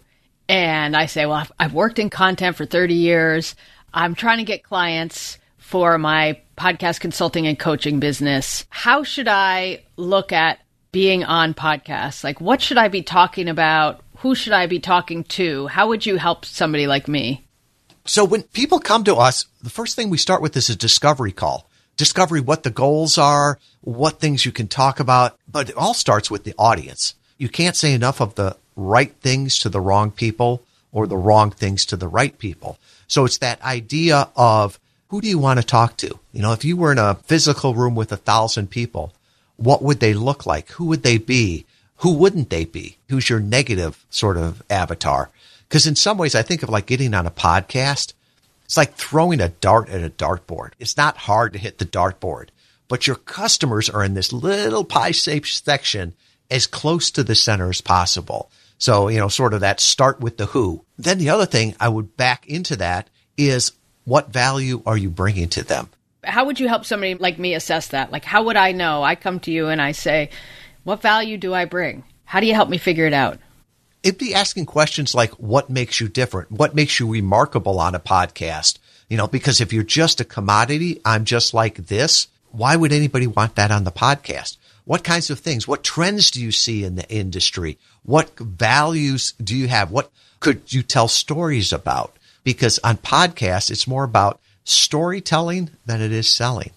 and 0.48 0.96
I 0.96 1.06
say, 1.06 1.26
Well, 1.26 1.46
I've 1.58 1.74
worked 1.74 1.98
in 1.98 2.10
content 2.10 2.56
for 2.56 2.66
30 2.66 2.94
years. 2.94 3.54
I'm 3.92 4.14
trying 4.14 4.38
to 4.38 4.44
get 4.44 4.62
clients 4.62 5.38
for 5.72 5.96
my 5.96 6.38
podcast 6.56 7.00
consulting 7.00 7.46
and 7.46 7.58
coaching 7.58 7.98
business. 7.98 8.66
How 8.68 9.02
should 9.02 9.26
I 9.26 9.82
look 9.96 10.30
at 10.30 10.60
being 10.92 11.24
on 11.24 11.54
podcasts? 11.54 12.22
Like, 12.22 12.40
what 12.40 12.60
should 12.60 12.76
I 12.76 12.88
be 12.88 13.02
talking 13.02 13.48
about? 13.48 14.02
Who 14.18 14.34
should 14.34 14.52
I 14.52 14.66
be 14.66 14.78
talking 14.78 15.24
to? 15.24 15.66
How 15.68 15.88
would 15.88 16.04
you 16.04 16.18
help 16.18 16.44
somebody 16.44 16.86
like 16.86 17.08
me? 17.08 17.44
So, 18.04 18.22
when 18.22 18.42
people 18.42 18.80
come 18.80 19.02
to 19.04 19.16
us, 19.16 19.46
the 19.62 19.70
first 19.70 19.96
thing 19.96 20.10
we 20.10 20.18
start 20.18 20.42
with 20.42 20.56
is 20.56 20.68
a 20.68 20.76
discovery 20.76 21.32
call. 21.32 21.68
Discovery 21.96 22.40
what 22.40 22.64
the 22.64 22.70
goals 22.70 23.16
are, 23.16 23.58
what 23.80 24.20
things 24.20 24.44
you 24.44 24.52
can 24.52 24.68
talk 24.68 25.00
about, 25.00 25.38
but 25.50 25.70
it 25.70 25.76
all 25.76 25.94
starts 25.94 26.30
with 26.30 26.44
the 26.44 26.54
audience 26.58 27.14
you 27.42 27.48
can't 27.48 27.74
say 27.74 27.92
enough 27.92 28.20
of 28.20 28.36
the 28.36 28.56
right 28.76 29.12
things 29.16 29.58
to 29.58 29.68
the 29.68 29.80
wrong 29.80 30.12
people 30.12 30.62
or 30.92 31.08
the 31.08 31.16
wrong 31.16 31.50
things 31.50 31.84
to 31.86 31.96
the 31.96 32.06
right 32.06 32.38
people. 32.38 32.78
So 33.08 33.24
it's 33.24 33.38
that 33.38 33.60
idea 33.62 34.28
of 34.36 34.78
who 35.12 35.20
do 35.20 35.28
you 35.28 35.38
want 35.38 35.60
to 35.60 35.66
talk 35.66 35.98
to? 35.98 36.18
You 36.32 36.40
know, 36.40 36.54
if 36.54 36.64
you 36.64 36.74
were 36.74 36.90
in 36.90 36.96
a 36.96 37.16
physical 37.16 37.74
room 37.74 37.94
with 37.94 38.10
a 38.12 38.16
thousand 38.16 38.70
people, 38.70 39.12
what 39.56 39.82
would 39.82 40.00
they 40.00 40.14
look 40.14 40.46
like? 40.46 40.70
Who 40.70 40.86
would 40.86 41.02
they 41.02 41.18
be? 41.18 41.66
Who 41.96 42.14
wouldn't 42.14 42.48
they 42.48 42.64
be? 42.64 42.96
Who's 43.10 43.28
your 43.28 43.38
negative 43.38 44.06
sort 44.08 44.38
of 44.38 44.62
avatar? 44.70 45.28
Because 45.68 45.86
in 45.86 45.96
some 45.96 46.16
ways, 46.16 46.34
I 46.34 46.40
think 46.40 46.62
of 46.62 46.70
like 46.70 46.86
getting 46.86 47.12
on 47.12 47.26
a 47.26 47.30
podcast. 47.30 48.14
It's 48.64 48.78
like 48.78 48.94
throwing 48.94 49.42
a 49.42 49.50
dart 49.50 49.90
at 49.90 50.02
a 50.02 50.08
dartboard. 50.08 50.70
It's 50.78 50.96
not 50.96 51.18
hard 51.18 51.52
to 51.52 51.58
hit 51.58 51.76
the 51.76 51.84
dartboard, 51.84 52.48
but 52.88 53.06
your 53.06 53.16
customers 53.16 53.90
are 53.90 54.02
in 54.02 54.14
this 54.14 54.32
little 54.32 54.82
pie 54.82 55.10
shaped 55.10 55.48
section 55.48 56.14
as 56.50 56.66
close 56.66 57.10
to 57.10 57.22
the 57.22 57.34
center 57.34 57.68
as 57.68 57.82
possible. 57.82 58.50
So, 58.78 59.08
you 59.08 59.18
know, 59.18 59.28
sort 59.28 59.52
of 59.52 59.60
that 59.60 59.78
start 59.78 60.20
with 60.20 60.38
the 60.38 60.46
who. 60.46 60.86
Then 60.96 61.18
the 61.18 61.28
other 61.28 61.44
thing 61.44 61.76
I 61.78 61.90
would 61.90 62.16
back 62.16 62.48
into 62.48 62.76
that 62.76 63.10
is 63.36 63.72
what 64.04 64.32
value 64.32 64.82
are 64.86 64.96
you 64.96 65.10
bringing 65.10 65.48
to 65.50 65.62
them? 65.62 65.88
How 66.24 66.44
would 66.44 66.60
you 66.60 66.68
help 66.68 66.84
somebody 66.84 67.14
like 67.14 67.38
me 67.38 67.54
assess 67.54 67.88
that? 67.88 68.12
Like, 68.12 68.24
how 68.24 68.44
would 68.44 68.56
I 68.56 68.72
know? 68.72 69.02
I 69.02 69.14
come 69.14 69.40
to 69.40 69.50
you 69.50 69.68
and 69.68 69.82
I 69.82 69.92
say, 69.92 70.30
what 70.84 71.02
value 71.02 71.36
do 71.36 71.52
I 71.54 71.64
bring? 71.64 72.04
How 72.24 72.40
do 72.40 72.46
you 72.46 72.54
help 72.54 72.68
me 72.68 72.78
figure 72.78 73.06
it 73.06 73.12
out? 73.12 73.38
It'd 74.02 74.18
be 74.18 74.34
asking 74.34 74.66
questions 74.66 75.14
like, 75.14 75.32
what 75.32 75.70
makes 75.70 76.00
you 76.00 76.08
different? 76.08 76.50
What 76.50 76.74
makes 76.74 76.98
you 76.98 77.10
remarkable 77.10 77.78
on 77.78 77.94
a 77.94 78.00
podcast? 78.00 78.78
You 79.08 79.16
know, 79.16 79.28
because 79.28 79.60
if 79.60 79.72
you're 79.72 79.84
just 79.84 80.20
a 80.20 80.24
commodity, 80.24 81.00
I'm 81.04 81.24
just 81.24 81.54
like 81.54 81.76
this. 81.76 82.28
Why 82.50 82.76
would 82.76 82.92
anybody 82.92 83.26
want 83.26 83.54
that 83.56 83.70
on 83.70 83.84
the 83.84 83.92
podcast? 83.92 84.56
What 84.84 85.04
kinds 85.04 85.30
of 85.30 85.38
things? 85.38 85.68
What 85.68 85.84
trends 85.84 86.30
do 86.30 86.42
you 86.42 86.50
see 86.50 86.84
in 86.84 86.96
the 86.96 87.08
industry? 87.08 87.78
What 88.02 88.36
values 88.38 89.32
do 89.42 89.56
you 89.56 89.68
have? 89.68 89.92
What 89.92 90.10
could 90.40 90.72
you 90.72 90.82
tell 90.82 91.06
stories 91.06 91.72
about? 91.72 92.16
Because 92.44 92.78
on 92.82 92.96
podcasts, 92.96 93.70
it's 93.70 93.86
more 93.86 94.04
about 94.04 94.40
storytelling 94.64 95.70
than 95.86 96.00
it 96.00 96.12
is 96.12 96.28
selling. 96.28 96.70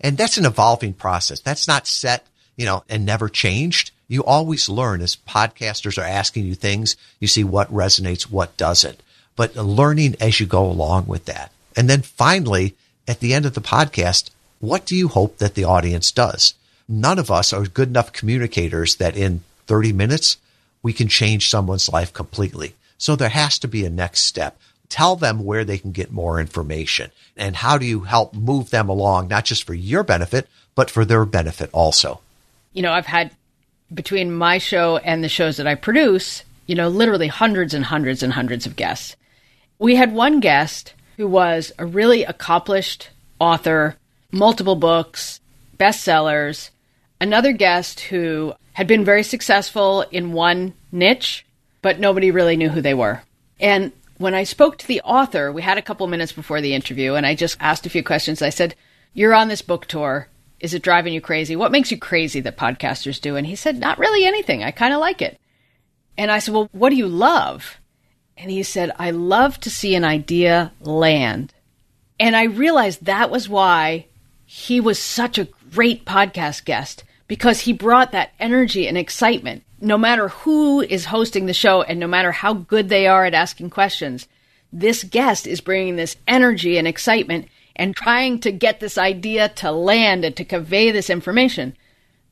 And 0.00 0.16
that's 0.16 0.36
an 0.36 0.46
evolving 0.46 0.92
process. 0.92 1.40
That's 1.40 1.66
not 1.66 1.86
set, 1.86 2.26
you 2.56 2.64
know, 2.64 2.84
and 2.88 3.04
never 3.04 3.28
changed. 3.28 3.90
You 4.06 4.24
always 4.24 4.68
learn 4.68 5.02
as 5.02 5.16
podcasters 5.16 5.98
are 5.98 6.06
asking 6.06 6.46
you 6.46 6.54
things. 6.54 6.96
You 7.20 7.28
see 7.28 7.44
what 7.44 7.72
resonates, 7.72 8.22
what 8.22 8.56
doesn't, 8.56 9.00
but 9.36 9.56
learning 9.56 10.16
as 10.20 10.40
you 10.40 10.46
go 10.46 10.64
along 10.64 11.06
with 11.06 11.26
that. 11.26 11.52
And 11.76 11.90
then 11.90 12.02
finally, 12.02 12.74
at 13.06 13.20
the 13.20 13.34
end 13.34 13.46
of 13.46 13.54
the 13.54 13.60
podcast, 13.60 14.30
what 14.60 14.86
do 14.86 14.96
you 14.96 15.08
hope 15.08 15.38
that 15.38 15.54
the 15.54 15.64
audience 15.64 16.10
does? 16.10 16.54
None 16.88 17.18
of 17.18 17.30
us 17.30 17.52
are 17.52 17.66
good 17.66 17.88
enough 17.88 18.12
communicators 18.12 18.96
that 18.96 19.16
in 19.16 19.42
30 19.66 19.92
minutes, 19.92 20.38
we 20.82 20.92
can 20.92 21.08
change 21.08 21.50
someone's 21.50 21.88
life 21.88 22.12
completely. 22.12 22.74
So 22.96 23.14
there 23.14 23.28
has 23.28 23.58
to 23.60 23.68
be 23.68 23.84
a 23.84 23.90
next 23.90 24.22
step. 24.22 24.58
Tell 24.88 25.16
them 25.16 25.44
where 25.44 25.64
they 25.64 25.78
can 25.78 25.92
get 25.92 26.10
more 26.10 26.40
information 26.40 27.10
and 27.36 27.56
how 27.56 27.78
do 27.78 27.86
you 27.86 28.00
help 28.00 28.34
move 28.34 28.70
them 28.70 28.88
along, 28.88 29.28
not 29.28 29.44
just 29.44 29.64
for 29.64 29.74
your 29.74 30.02
benefit, 30.02 30.48
but 30.74 30.90
for 30.90 31.04
their 31.04 31.24
benefit 31.24 31.70
also. 31.72 32.20
You 32.72 32.82
know, 32.82 32.92
I've 32.92 33.06
had 33.06 33.32
between 33.92 34.32
my 34.32 34.58
show 34.58 34.98
and 34.98 35.22
the 35.22 35.28
shows 35.28 35.56
that 35.56 35.66
I 35.66 35.74
produce, 35.74 36.42
you 36.66 36.74
know, 36.74 36.88
literally 36.88 37.28
hundreds 37.28 37.74
and 37.74 37.84
hundreds 37.84 38.22
and 38.22 38.32
hundreds 38.32 38.66
of 38.66 38.76
guests. 38.76 39.16
We 39.78 39.96
had 39.96 40.12
one 40.12 40.40
guest 40.40 40.94
who 41.16 41.26
was 41.26 41.72
a 41.78 41.86
really 41.86 42.24
accomplished 42.24 43.10
author, 43.40 43.96
multiple 44.30 44.76
books, 44.76 45.40
bestsellers, 45.78 46.70
another 47.20 47.52
guest 47.52 48.00
who 48.00 48.54
had 48.72 48.86
been 48.86 49.04
very 49.04 49.22
successful 49.22 50.02
in 50.12 50.32
one 50.32 50.74
niche, 50.92 51.44
but 51.82 51.98
nobody 51.98 52.30
really 52.30 52.56
knew 52.56 52.68
who 52.68 52.80
they 52.80 52.94
were. 52.94 53.22
And 53.60 53.92
when 54.18 54.34
I 54.34 54.42
spoke 54.42 54.78
to 54.78 54.86
the 54.86 55.00
author, 55.02 55.50
we 55.52 55.62
had 55.62 55.78
a 55.78 55.82
couple 55.82 56.06
minutes 56.06 56.32
before 56.32 56.60
the 56.60 56.74
interview, 56.74 57.14
and 57.14 57.24
I 57.24 57.34
just 57.34 57.56
asked 57.60 57.86
a 57.86 57.90
few 57.90 58.02
questions. 58.02 58.42
I 58.42 58.50
said, 58.50 58.74
You're 59.14 59.34
on 59.34 59.48
this 59.48 59.62
book 59.62 59.86
tour. 59.86 60.28
Is 60.60 60.74
it 60.74 60.82
driving 60.82 61.14
you 61.14 61.20
crazy? 61.20 61.54
What 61.54 61.72
makes 61.72 61.90
you 61.90 61.98
crazy 61.98 62.40
that 62.40 62.56
podcasters 62.56 63.20
do? 63.20 63.36
And 63.36 63.46
he 63.46 63.56
said, 63.56 63.78
Not 63.78 63.98
really 63.98 64.26
anything. 64.26 64.62
I 64.62 64.72
kind 64.72 64.92
of 64.92 65.00
like 65.00 65.22
it. 65.22 65.38
And 66.16 66.30
I 66.30 66.40
said, 66.40 66.52
Well, 66.52 66.68
what 66.72 66.90
do 66.90 66.96
you 66.96 67.08
love? 67.08 67.78
And 68.36 68.50
he 68.50 68.62
said, 68.62 68.92
I 68.98 69.10
love 69.10 69.58
to 69.60 69.70
see 69.70 69.94
an 69.94 70.04
idea 70.04 70.72
land. 70.80 71.54
And 72.20 72.36
I 72.36 72.44
realized 72.44 73.04
that 73.04 73.30
was 73.30 73.48
why 73.48 74.06
he 74.44 74.80
was 74.80 74.98
such 74.98 75.38
a 75.38 75.48
great 75.72 76.04
podcast 76.04 76.64
guest 76.64 77.04
because 77.28 77.60
he 77.60 77.72
brought 77.72 78.12
that 78.12 78.32
energy 78.40 78.88
and 78.88 78.96
excitement. 78.96 79.62
No 79.80 79.96
matter 79.96 80.28
who 80.28 80.80
is 80.80 81.06
hosting 81.06 81.46
the 81.46 81.54
show 81.54 81.82
and 81.82 82.00
no 82.00 82.08
matter 82.08 82.32
how 82.32 82.52
good 82.52 82.88
they 82.88 83.06
are 83.06 83.24
at 83.24 83.34
asking 83.34 83.70
questions, 83.70 84.26
this 84.72 85.04
guest 85.04 85.46
is 85.46 85.60
bringing 85.60 85.96
this 85.96 86.16
energy 86.26 86.78
and 86.78 86.88
excitement 86.88 87.46
and 87.76 87.94
trying 87.94 88.40
to 88.40 88.50
get 88.50 88.80
this 88.80 88.98
idea 88.98 89.48
to 89.48 89.70
land 89.70 90.24
and 90.24 90.36
to 90.36 90.44
convey 90.44 90.90
this 90.90 91.08
information. 91.08 91.76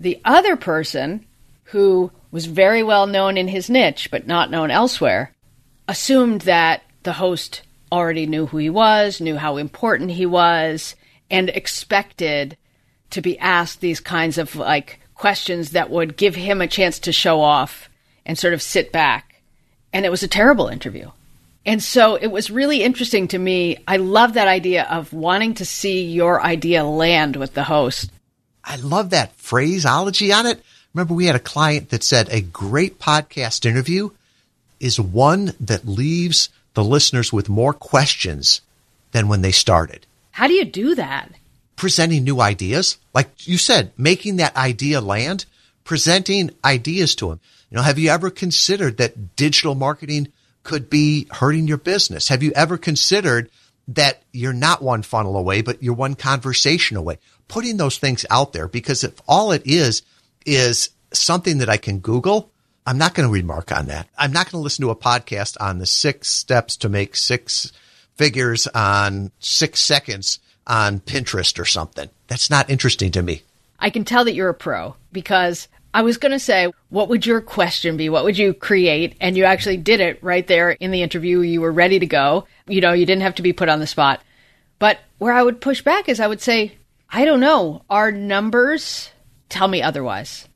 The 0.01 0.21
other 0.25 0.57
person, 0.57 1.25
who 1.65 2.11
was 2.31 2.47
very 2.47 2.83
well 2.83 3.07
known 3.07 3.39
in 3.39 3.49
his 3.49 3.71
niche 3.71 4.11
but 4.11 4.27
not 4.27 4.51
known 4.51 4.71
elsewhere, 4.71 5.33
assumed 5.89 6.43
that 6.43 6.83
the 7.05 7.15
host 7.15 7.63
already 7.93 8.27
knew 8.27 8.47
who 8.47 8.59
he 8.59 8.69
was, 8.69 9.21
knew 9.21 9.37
how 9.37 9.57
important 9.57 10.11
he 10.11 10.27
was, 10.27 10.97
and 11.31 11.49
expected 11.51 12.57
to 13.11 13.23
be 13.23 13.39
asked 13.39 13.81
these 13.81 14.01
kinds 14.01 14.37
of 14.37 14.57
like 14.57 15.01
questions 15.17 15.71
that 15.71 15.91
would 15.91 16.17
give 16.17 16.35
him 16.35 16.61
a 16.61 16.69
chance 16.69 16.99
to 17.01 17.13
show 17.13 17.41
off 17.41 17.89
and 18.25 18.39
sort 18.39 18.55
of 18.55 18.63
sit 18.63 18.93
back. 18.93 19.41
And 19.93 20.05
it 20.05 20.11
was 20.11 20.23
a 20.23 20.29
terrible 20.29 20.69
interview. 20.69 21.11
And 21.65 21.83
so 21.83 22.15
it 22.15 22.29
was 22.29 22.51
really 22.51 22.83
interesting 22.83 23.29
to 23.29 23.39
me. 23.39 23.79
I 23.89 23.97
love 23.97 24.35
that 24.35 24.47
idea 24.47 24.85
of 24.85 25.13
wanting 25.13 25.55
to 25.55 25.65
see 25.65 26.05
your 26.05 26.41
idea 26.41 26.85
land 26.85 27.35
with 27.35 27.55
the 27.55 27.65
host. 27.65 28.11
I 28.63 28.77
love 28.77 29.11
that 29.11 29.33
phraseology 29.37 30.33
on 30.33 30.47
it. 30.47 30.63
Remember, 30.95 31.15
we 31.15 31.27
had 31.27 31.37
a 31.37 31.41
client 31.41 31.91
that 31.91 32.05
said 32.05 32.29
a 32.31 32.41
great 32.41 32.99
podcast 32.99 33.67
interview 33.67 34.11
is 34.79 35.01
one 35.01 35.55
that 35.61 35.87
leaves 35.87 36.51
the 36.75 36.85
listeners 36.85 37.33
with 37.33 37.49
more 37.49 37.73
questions 37.73 38.61
than 39.13 39.29
when 39.29 39.43
they 39.43 39.53
started. 39.53 40.07
How 40.31 40.47
do 40.47 40.55
you 40.55 40.65
do 40.65 40.95
that? 40.95 41.33
Presenting 41.77 42.25
new 42.25 42.41
ideas. 42.41 42.99
Like 43.15 43.47
you 43.47 43.59
said, 43.59 43.93
making 43.97 44.37
that 44.37 44.57
idea 44.57 45.01
land, 45.01 45.47
presenting 45.85 46.51
ideas 46.65 47.15
to 47.17 47.29
them. 47.29 47.41
You 47.71 47.77
know, 47.77 47.83
have 47.83 47.99
you 47.99 48.11
ever 48.11 48.31
considered 48.31 48.97
that 48.99 49.37
digital 49.37 49.75
marketing 49.75 50.29
could 50.63 50.91
be 50.91 51.27
hurting 51.31 51.69
your 51.69 51.79
business? 51.79 52.29
Have 52.29 52.43
you 52.43 52.53
ever 52.57 52.77
considered 52.77 53.51
that 53.89 54.23
you're 54.33 54.53
not 54.53 54.83
one 54.83 55.03
funnel 55.03 55.37
away, 55.37 55.63
but 55.63 55.83
you're 55.83 55.95
one 55.95 56.15
conversation 56.15 56.97
away? 56.97 57.19
Putting 57.49 57.77
those 57.77 57.99
things 57.99 58.27
out 58.31 58.53
there 58.53 58.69
because 58.69 59.05
if 59.05 59.21
all 59.29 59.53
it 59.53 59.63
is, 59.65 60.03
is 60.45 60.91
something 61.13 61.59
that 61.59 61.69
I 61.69 61.77
can 61.77 61.99
Google, 61.99 62.51
I'm 62.87 62.99
not 62.99 63.15
going 63.15 63.29
to 63.29 63.33
remark 63.33 63.73
on 63.77 63.87
that. 63.87 64.09
I'm 64.17 64.33
not 64.33 64.51
going 64.51 64.61
to 64.61 64.65
listen 64.65 64.85
to 64.85 64.91
a 64.91 64.97
podcast 64.97 65.57
on 65.61 65.79
the 65.79 65.87
six 65.87 66.29
steps 66.29 66.77
to 66.79 66.89
make 66.89 67.17
six 67.17 67.73
figures 68.15 68.67
on 68.69 69.33
six 69.41 69.81
seconds 69.81 70.39
on 70.67 71.01
Pinterest 71.01 71.59
or 71.59 71.65
something. 71.65 72.11
That's 72.27 72.51
not 72.51 72.71
interesting 72.71 73.11
to 73.13 73.23
me. 73.23 73.43
I 73.79 73.91
can 73.91 74.05
tell 74.05 74.25
that 74.25 74.35
you're 74.35 74.49
a 74.49 74.55
pro 74.55 74.97
because 75.13 75.69
I 75.93 76.03
was 76.03 76.19
going 76.19 76.33
to 76.33 76.39
say, 76.39 76.71
what 76.91 77.09
would 77.09 77.25
your 77.25 77.41
question 77.41 77.97
be? 77.97 78.09
What 78.09 78.25
would 78.25 78.37
you 78.37 78.53
create? 78.53 79.17
And 79.21 79.37
you 79.37 79.45
actually 79.45 79.77
did 79.79 80.01
it 80.01 80.23
right 80.23 80.47
there 80.47 80.71
in 80.73 80.91
the 80.91 81.03
interview. 81.03 81.41
You 81.41 81.61
were 81.61 81.73
ready 81.73 81.99
to 81.99 82.07
go. 82.07 82.47
You 82.67 82.81
know, 82.81 82.93
you 82.93 83.07
didn't 83.07 83.23
have 83.23 83.37
to 83.37 83.43
be 83.43 83.53
put 83.53 83.69
on 83.69 83.81
the 83.81 83.87
spot. 83.87 84.23
But 84.79 84.99
where 85.19 85.33
I 85.33 85.43
would 85.43 85.61
push 85.61 85.83
back 85.83 86.09
is 86.09 86.21
I 86.21 86.27
would 86.27 86.41
say, 86.41 86.77
I 87.11 87.25
don't 87.25 87.41
know. 87.41 87.83
Our 87.89 88.13
numbers 88.13 89.11
tell 89.49 89.69
me 89.69 89.83
otherwise. 89.83 90.49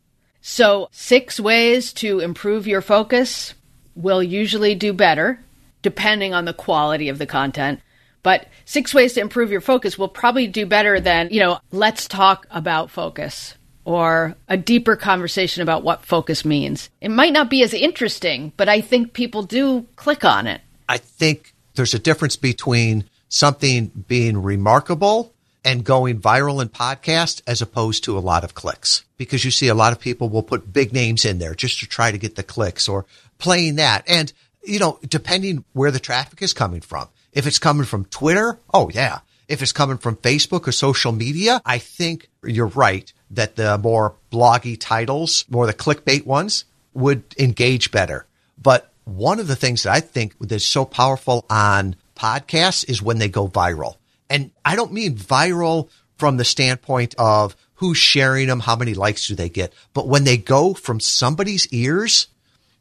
So, 0.43 0.89
six 0.91 1.39
ways 1.39 1.93
to 1.95 2.21
improve 2.21 2.67
your 2.67 2.81
focus 2.81 3.55
will 3.95 4.23
usually 4.23 4.75
do 4.75 4.93
better, 4.93 5.41
depending 5.83 6.35
on 6.35 6.47
the 6.47 6.55
quality 6.55 7.09
of 7.09 7.19
the 7.19 7.27
content. 7.27 7.81
But 8.23 8.47
six 8.65 8.93
ways 8.93 9.15
to 9.15 9.21
improve 9.21 9.51
your 9.51 9.61
focus 9.61 9.99
will 9.99 10.09
probably 10.09 10.47
do 10.47 10.67
better 10.67 11.01
than, 11.01 11.29
you 11.31 11.41
know, 11.41 11.59
let's 11.73 12.07
talk 12.07 12.47
about 12.51 12.91
focus 12.91 13.55
or 13.85 14.37
a 14.49 14.57
deeper 14.57 14.97
conversation 14.97 15.63
about 15.63 15.83
what 15.83 16.05
focus 16.05 16.45
means. 16.45 16.91
It 17.01 17.11
might 17.11 17.33
not 17.33 17.51
be 17.51 17.63
as 17.63 17.73
interesting, 17.73 18.53
but 18.57 18.69
I 18.69 18.81
think 18.81 19.15
people 19.15 19.43
do 19.43 19.87
click 19.97 20.25
on 20.25 20.47
it. 20.47 20.61
I 20.89 20.99
think 20.99 21.55
there's 21.75 21.95
a 21.95 21.99
difference 21.99 22.37
between 22.37 23.05
something 23.29 23.87
being 24.07 24.43
remarkable 24.43 25.33
and 25.65 25.85
going 25.85 26.21
viral 26.21 26.63
in 26.63 26.69
podcast 26.69 27.43
as 27.47 27.63
opposed 27.63 28.05
to 28.05 28.17
a 28.17 28.21
lot 28.21 28.45
of 28.45 28.55
clicks 28.55 29.05
because 29.17 29.45
you 29.45 29.51
see 29.51 29.69
a 29.69 29.75
lot 29.75 29.93
of 29.93 30.01
people 30.01 30.29
will 30.29 30.43
put 30.43 30.73
big 30.73 30.93
names 30.93 31.25
in 31.25 31.39
there 31.39 31.55
just 31.55 31.81
to 31.81 31.87
try 31.87 32.11
to 32.11 32.19
get 32.19 32.37
the 32.37 32.43
clicks 32.43 32.89
or 32.89 33.07
playing 33.39 33.77
that. 33.77 34.05
And, 34.09 34.33
you 34.63 34.79
know, 34.79 34.99
depending 35.07 35.65
where 35.73 35.91
the 35.91 36.01
traffic 36.01 36.43
is 36.43 36.53
coming 36.53 36.81
from, 36.81 37.09
if 37.33 37.47
it's 37.47 37.59
coming 37.59 37.85
from 37.85 38.05
Twitter, 38.07 38.59
oh 38.73 38.91
yeah. 38.91 39.21
If 39.49 39.63
it's 39.63 39.73
coming 39.73 39.99
from 39.99 40.17
Facebook 40.17 40.69
or 40.69 40.73
social 40.73 41.11
media, 41.11 41.61
I 41.67 41.79
think 41.79 42.29
you're 42.45 42.69
right 42.69 43.13
that 43.33 43.57
the 43.57 43.79
more 43.79 44.15
bloggy 44.31 44.77
titles, 44.79 45.45
more 45.49 45.67
the 45.67 45.75
clickbait 45.75 46.25
ones 46.25 46.65
would 46.95 47.25
engage 47.39 47.91
better. 47.91 48.27
But 48.61 48.93
one 49.05 49.41
of 49.41 49.49
the 49.49 49.57
things 49.57 49.83
that 49.83 49.93
I 49.93 50.01
think 50.01 50.35
that's 50.41 50.65
so 50.65 50.85
powerful 50.85 51.47
on 51.51 51.97
podcasts 52.15 52.89
is 52.89 53.03
when 53.03 53.19
they 53.19 53.29
go 53.29 53.49
viral. 53.49 53.97
And 54.29 54.53
I 54.65 54.77
don't 54.77 54.93
mean 54.93 55.17
viral 55.17 55.89
from 56.17 56.37
the 56.37 56.45
standpoint 56.45 57.15
of 57.19 57.57
who's 57.75 57.99
sharing 57.99 58.47
them, 58.47 58.61
how 58.61 58.77
many 58.77 58.95
likes 58.95 59.27
do 59.27 59.35
they 59.35 59.49
get, 59.49 59.73
but 59.95 60.07
when 60.07 60.25
they 60.25 60.37
go 60.37 60.75
from 60.75 61.01
somebody's 61.01 61.67
ears 61.69 62.29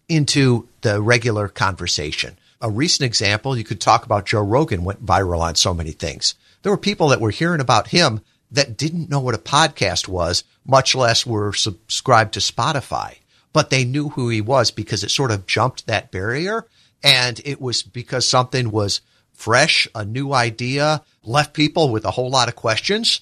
into 0.10 0.68
the 0.82 1.01
regular 1.01 1.48
conversation. 1.48 2.38
A 2.62 2.70
recent 2.70 3.06
example, 3.06 3.58
you 3.58 3.63
could 3.63 3.80
talk 3.80 4.06
about 4.06 4.25
Joe 4.25 4.42
Rogan 4.42 4.84
went 4.84 5.06
viral 5.06 5.39
on 5.39 5.56
so 5.56 5.74
many 5.74 5.92
things. 5.92 6.36
There 6.62 6.72
were 6.72 6.78
people 6.78 7.08
that 7.10 7.22
were 7.22 7.32
hearing 7.32 7.62
about 7.62 7.88
him 7.88 8.22
that 8.51 8.75
didn't 8.75 9.10
know 9.10 9.22
what 9.22 9.36
a 9.36 9.39
podcast 9.39 10.08
was, 10.08 10.44
much 10.66 10.94
less 10.94 11.25
were 11.25 11.54
subscribed 11.54 12.34
to 12.34 12.42
Spotify, 12.42 13.20
but 13.54 13.70
they 13.70 13.86
knew 13.86 14.10
who 14.10 14.28
he 14.28 14.42
was 14.42 14.72
because 14.72 15.04
it 15.04 15.12
sort 15.12 15.32
of 15.32 15.48
jumped 15.48 15.88
that 15.88 16.12
barrier. 16.12 16.66
And 17.01 17.39
it 17.46 17.62
was 17.62 17.82
because 17.82 18.28
something 18.28 18.72
was 18.72 19.00
fresh, 19.32 19.88
a 19.96 20.04
new 20.04 20.34
idea, 20.34 21.01
left 21.24 21.54
people 21.54 21.89
with 21.89 22.04
a 22.04 22.12
whole 22.12 22.30
lot 22.30 22.50
of 22.50 22.58
questions. 22.58 23.22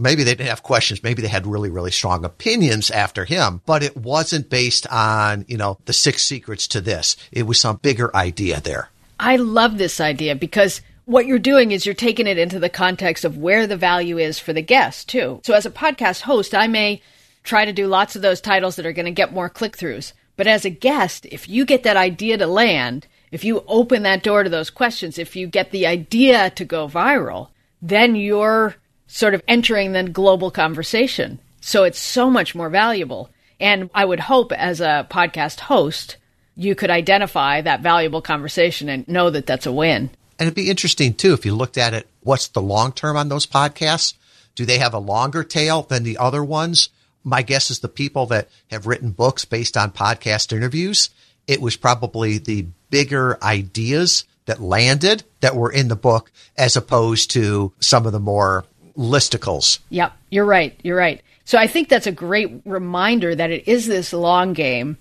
Maybe 0.00 0.24
they 0.24 0.34
didn't 0.34 0.48
have 0.48 0.62
questions. 0.62 1.02
Maybe 1.02 1.22
they 1.22 1.28
had 1.28 1.46
really, 1.46 1.70
really 1.70 1.90
strong 1.90 2.24
opinions 2.24 2.90
after 2.90 3.24
him, 3.24 3.60
but 3.66 3.82
it 3.82 3.96
wasn't 3.96 4.50
based 4.50 4.86
on, 4.88 5.44
you 5.48 5.56
know, 5.56 5.78
the 5.84 5.92
six 5.92 6.24
secrets 6.24 6.66
to 6.68 6.80
this. 6.80 7.16
It 7.30 7.44
was 7.44 7.60
some 7.60 7.76
bigger 7.76 8.14
idea 8.16 8.60
there. 8.60 8.88
I 9.18 9.36
love 9.36 9.76
this 9.78 10.00
idea 10.00 10.34
because 10.34 10.80
what 11.04 11.26
you're 11.26 11.38
doing 11.38 11.72
is 11.72 11.84
you're 11.84 11.94
taking 11.94 12.26
it 12.26 12.38
into 12.38 12.58
the 12.58 12.68
context 12.68 13.24
of 13.24 13.36
where 13.36 13.66
the 13.66 13.76
value 13.76 14.16
is 14.16 14.38
for 14.38 14.52
the 14.52 14.62
guest, 14.62 15.08
too. 15.08 15.40
So 15.44 15.54
as 15.54 15.66
a 15.66 15.70
podcast 15.70 16.22
host, 16.22 16.54
I 16.54 16.66
may 16.68 17.02
try 17.42 17.64
to 17.64 17.72
do 17.72 17.86
lots 17.86 18.16
of 18.16 18.22
those 18.22 18.40
titles 18.40 18.76
that 18.76 18.86
are 18.86 18.92
going 18.92 19.06
to 19.06 19.12
get 19.12 19.32
more 19.32 19.48
click 19.48 19.76
throughs. 19.76 20.12
But 20.36 20.46
as 20.46 20.64
a 20.64 20.70
guest, 20.70 21.26
if 21.26 21.48
you 21.48 21.64
get 21.64 21.82
that 21.82 21.96
idea 21.96 22.38
to 22.38 22.46
land, 22.46 23.06
if 23.30 23.44
you 23.44 23.64
open 23.66 24.04
that 24.04 24.22
door 24.22 24.42
to 24.42 24.50
those 24.50 24.70
questions, 24.70 25.18
if 25.18 25.36
you 25.36 25.46
get 25.46 25.70
the 25.70 25.86
idea 25.86 26.50
to 26.50 26.64
go 26.64 26.88
viral, 26.88 27.48
then 27.82 28.16
you're 28.16 28.76
sort 29.10 29.34
of 29.34 29.42
entering 29.48 29.92
the 29.92 30.04
global 30.04 30.50
conversation. 30.50 31.40
So 31.60 31.84
it's 31.84 31.98
so 31.98 32.30
much 32.30 32.54
more 32.54 32.70
valuable. 32.70 33.28
And 33.58 33.90
I 33.94 34.04
would 34.04 34.20
hope 34.20 34.52
as 34.52 34.80
a 34.80 35.06
podcast 35.10 35.60
host, 35.60 36.16
you 36.56 36.74
could 36.74 36.90
identify 36.90 37.60
that 37.60 37.82
valuable 37.82 38.22
conversation 38.22 38.88
and 38.88 39.06
know 39.08 39.28
that 39.30 39.46
that's 39.46 39.66
a 39.66 39.72
win. 39.72 40.10
And 40.38 40.46
it'd 40.46 40.54
be 40.54 40.70
interesting 40.70 41.14
too 41.14 41.34
if 41.34 41.44
you 41.44 41.54
looked 41.54 41.76
at 41.76 41.92
it. 41.92 42.08
What's 42.22 42.48
the 42.48 42.62
long 42.62 42.92
term 42.92 43.16
on 43.16 43.28
those 43.28 43.46
podcasts? 43.46 44.14
Do 44.54 44.64
they 44.64 44.78
have 44.78 44.94
a 44.94 44.98
longer 44.98 45.44
tail 45.44 45.82
than 45.82 46.02
the 46.02 46.18
other 46.18 46.42
ones? 46.42 46.88
My 47.22 47.42
guess 47.42 47.70
is 47.70 47.80
the 47.80 47.88
people 47.88 48.26
that 48.26 48.48
have 48.70 48.86
written 48.86 49.10
books 49.10 49.44
based 49.44 49.76
on 49.76 49.90
podcast 49.90 50.52
interviews. 50.56 51.10
It 51.46 51.60
was 51.60 51.76
probably 51.76 52.38
the 52.38 52.66
bigger 52.90 53.42
ideas 53.42 54.24
that 54.46 54.60
landed 54.60 55.24
that 55.40 55.56
were 55.56 55.70
in 55.70 55.88
the 55.88 55.96
book 55.96 56.32
as 56.56 56.76
opposed 56.76 57.30
to 57.32 57.72
some 57.80 58.06
of 58.06 58.12
the 58.12 58.20
more 58.20 58.64
listicles. 58.96 59.78
Yep, 59.90 60.12
you're 60.30 60.44
right. 60.44 60.78
You're 60.82 60.96
right. 60.96 61.22
So 61.44 61.58
I 61.58 61.66
think 61.66 61.88
that's 61.88 62.06
a 62.06 62.12
great 62.12 62.62
reminder 62.64 63.34
that 63.34 63.50
it 63.50 63.66
is 63.66 63.86
this 63.86 64.12
long 64.12 64.52
game 64.52 64.98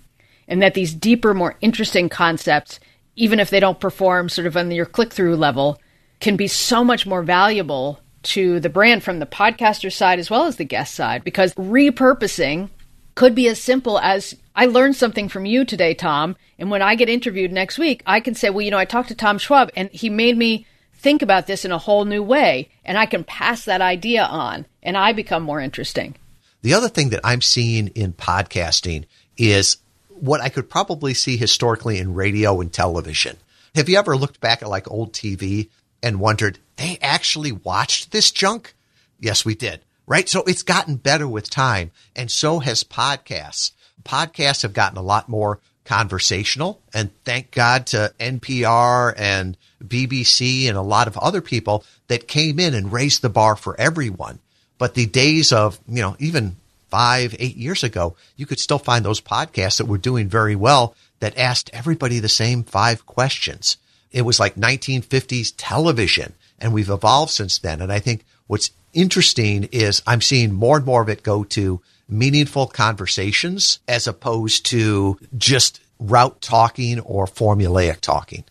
and 0.48 0.62
that 0.62 0.74
these 0.74 0.93
deeper, 0.93 1.34
more 1.34 1.55
interesting 1.62 2.10
concepts 2.10 2.79
even 3.19 3.39
if 3.39 3.50
they 3.50 3.60
don't 3.60 3.79
perform 3.81 4.29
sort 4.29 4.48
of 4.48 4.55
on 4.55 4.72
your 4.72 4.86
click 4.86 5.12
through 5.12 5.36
level, 5.36 5.79
can 6.22 6.38
be 6.38 6.48
so 6.48 6.84
much 6.84 7.05
more 7.05 7.22
valuable 7.22 8.00
to 8.24 8.60
the 8.62 8.69
brand 8.69 9.03
from 9.03 9.19
the 9.19 9.25
podcaster 9.25 9.91
side 9.91 10.19
as 10.19 10.29
well 10.29 10.46
as 10.46 10.55
the 10.55 10.65
guest 10.65 10.96
side 10.96 11.24
because 11.24 11.53
repurposing 11.55 12.69
could 13.15 13.36
be 13.36 13.48
as 13.48 13.62
simple 13.62 14.00
as 14.00 14.36
I 14.55 14.65
learned 14.65 14.96
something 14.96 15.27
from 15.27 15.46
you 15.46 15.65
today, 15.65 15.93
Tom. 15.93 16.38
And 16.58 16.69
when 16.72 16.81
I 16.81 16.96
get 16.96 17.10
interviewed 17.10 17.51
next 17.51 17.77
week, 17.77 18.01
I 18.05 18.19
can 18.22 18.36
say, 18.36 18.50
well, 18.50 18.62
you 18.62 18.72
know, 18.72 18.77
I 18.77 18.86
talked 18.86 19.10
to 19.10 19.15
Tom 19.15 19.38
Schwab 19.38 19.69
and 19.75 19.89
he 19.89 20.10
made 20.10 20.38
me 20.38 20.65
think 20.99 21.21
about 21.21 21.47
this 21.47 21.65
in 21.65 21.71
a 21.71 21.77
whole 21.77 22.05
new 22.05 22.21
way. 22.21 22.69
And 22.85 22.97
I 22.97 23.05
can 23.05 23.23
pass 23.23 23.65
that 23.65 23.81
idea 23.81 24.23
on 24.23 24.65
and 24.83 24.97
I 24.97 25.13
become 25.13 25.43
more 25.43 25.59
interesting. 25.59 26.15
The 26.61 26.73
other 26.73 26.89
thing 26.89 27.09
that 27.09 27.21
I'm 27.23 27.41
seeing 27.41 27.87
in 27.89 28.13
podcasting 28.13 29.05
is 29.37 29.77
what 30.09 30.41
I 30.41 30.49
could 30.49 30.69
probably 30.69 31.13
see 31.13 31.37
historically 31.37 31.97
in 31.97 32.13
radio 32.13 32.59
and 32.59 32.71
television. 32.71 33.37
Have 33.75 33.87
you 33.87 33.97
ever 33.97 34.17
looked 34.17 34.41
back 34.41 34.61
at 34.61 34.69
like 34.69 34.91
old 34.91 35.13
TV 35.13 35.69
and 36.03 36.19
wondered, 36.19 36.59
they 36.75 36.97
actually 37.01 37.51
watched 37.51 38.12
this 38.12 38.31
junk? 38.31 38.73
Yes, 39.19 39.45
we 39.45 39.55
did. 39.55 39.81
Right. 40.05 40.27
So 40.27 40.43
it's 40.47 40.63
gotten 40.63 40.95
better 40.95 41.27
with 41.27 41.49
time. 41.49 41.91
And 42.15 42.31
so 42.31 42.59
has 42.59 42.83
podcasts. 42.83 43.71
Podcasts 44.03 44.63
have 44.63 44.73
gotten 44.73 44.97
a 44.97 45.03
lot 45.03 45.29
more 45.29 45.59
conversational. 45.89 46.80
And 46.93 47.10
thank 47.25 47.49
God 47.49 47.88
to 47.88 48.13
NPR 48.19 49.15
and 49.17 49.58
BBC 49.84 50.67
and 50.67 50.78
a 50.78 50.84
lot 50.84 51.08
of 51.08 51.17
other 51.17 51.41
people 51.41 51.84
that 52.10 52.28
came 52.28 52.60
in 52.60 52.75
and 52.75 52.93
raised 52.93 53.23
the 53.23 53.30
bar 53.30 53.56
for 53.56 53.75
everyone. 53.82 54.38
But 54.78 54.93
the 54.93 55.08
days 55.08 55.52
of, 55.52 55.80
you 55.88 56.04
know, 56.04 56.15
even 56.19 56.58
five, 56.91 57.36
eight 57.39 57.58
years 57.58 57.84
ago, 57.84 58.15
you 58.38 58.45
could 58.45 58.60
still 58.60 58.78
find 58.78 59.04
those 59.04 59.19
podcasts 59.19 59.80
that 59.80 59.88
were 59.88 59.97
doing 59.97 60.30
very 60.30 60.56
well 60.56 60.93
that 61.21 61.39
asked 61.39 61.71
everybody 61.73 62.19
the 62.19 62.30
same 62.30 62.63
five 62.63 63.08
questions. 63.08 63.78
It 64.12 64.21
was 64.21 64.39
like 64.39 64.54
1950s 64.54 65.54
television 65.58 66.34
and 66.60 66.71
we've 66.71 66.89
evolved 66.89 67.32
since 67.32 67.58
then. 67.58 67.82
And 67.82 67.91
I 67.91 67.97
think 67.97 68.25
what's 68.45 68.69
interesting 68.93 69.63
is 69.71 70.04
I'm 70.06 70.21
seeing 70.21 70.54
more 70.54 70.78
and 70.78 70.86
more 70.86 71.02
of 71.02 71.10
it 71.10 71.23
go 71.23 71.43
to 71.45 71.82
meaningful 72.10 72.67
conversations 72.67 73.80
as 73.88 74.08
opposed 74.08 74.65
to 74.67 75.17
just 75.38 75.80
route 76.00 76.41
talking 76.41 77.00
or 77.02 77.26
formulaic 77.26 78.02
talking. 78.02 78.43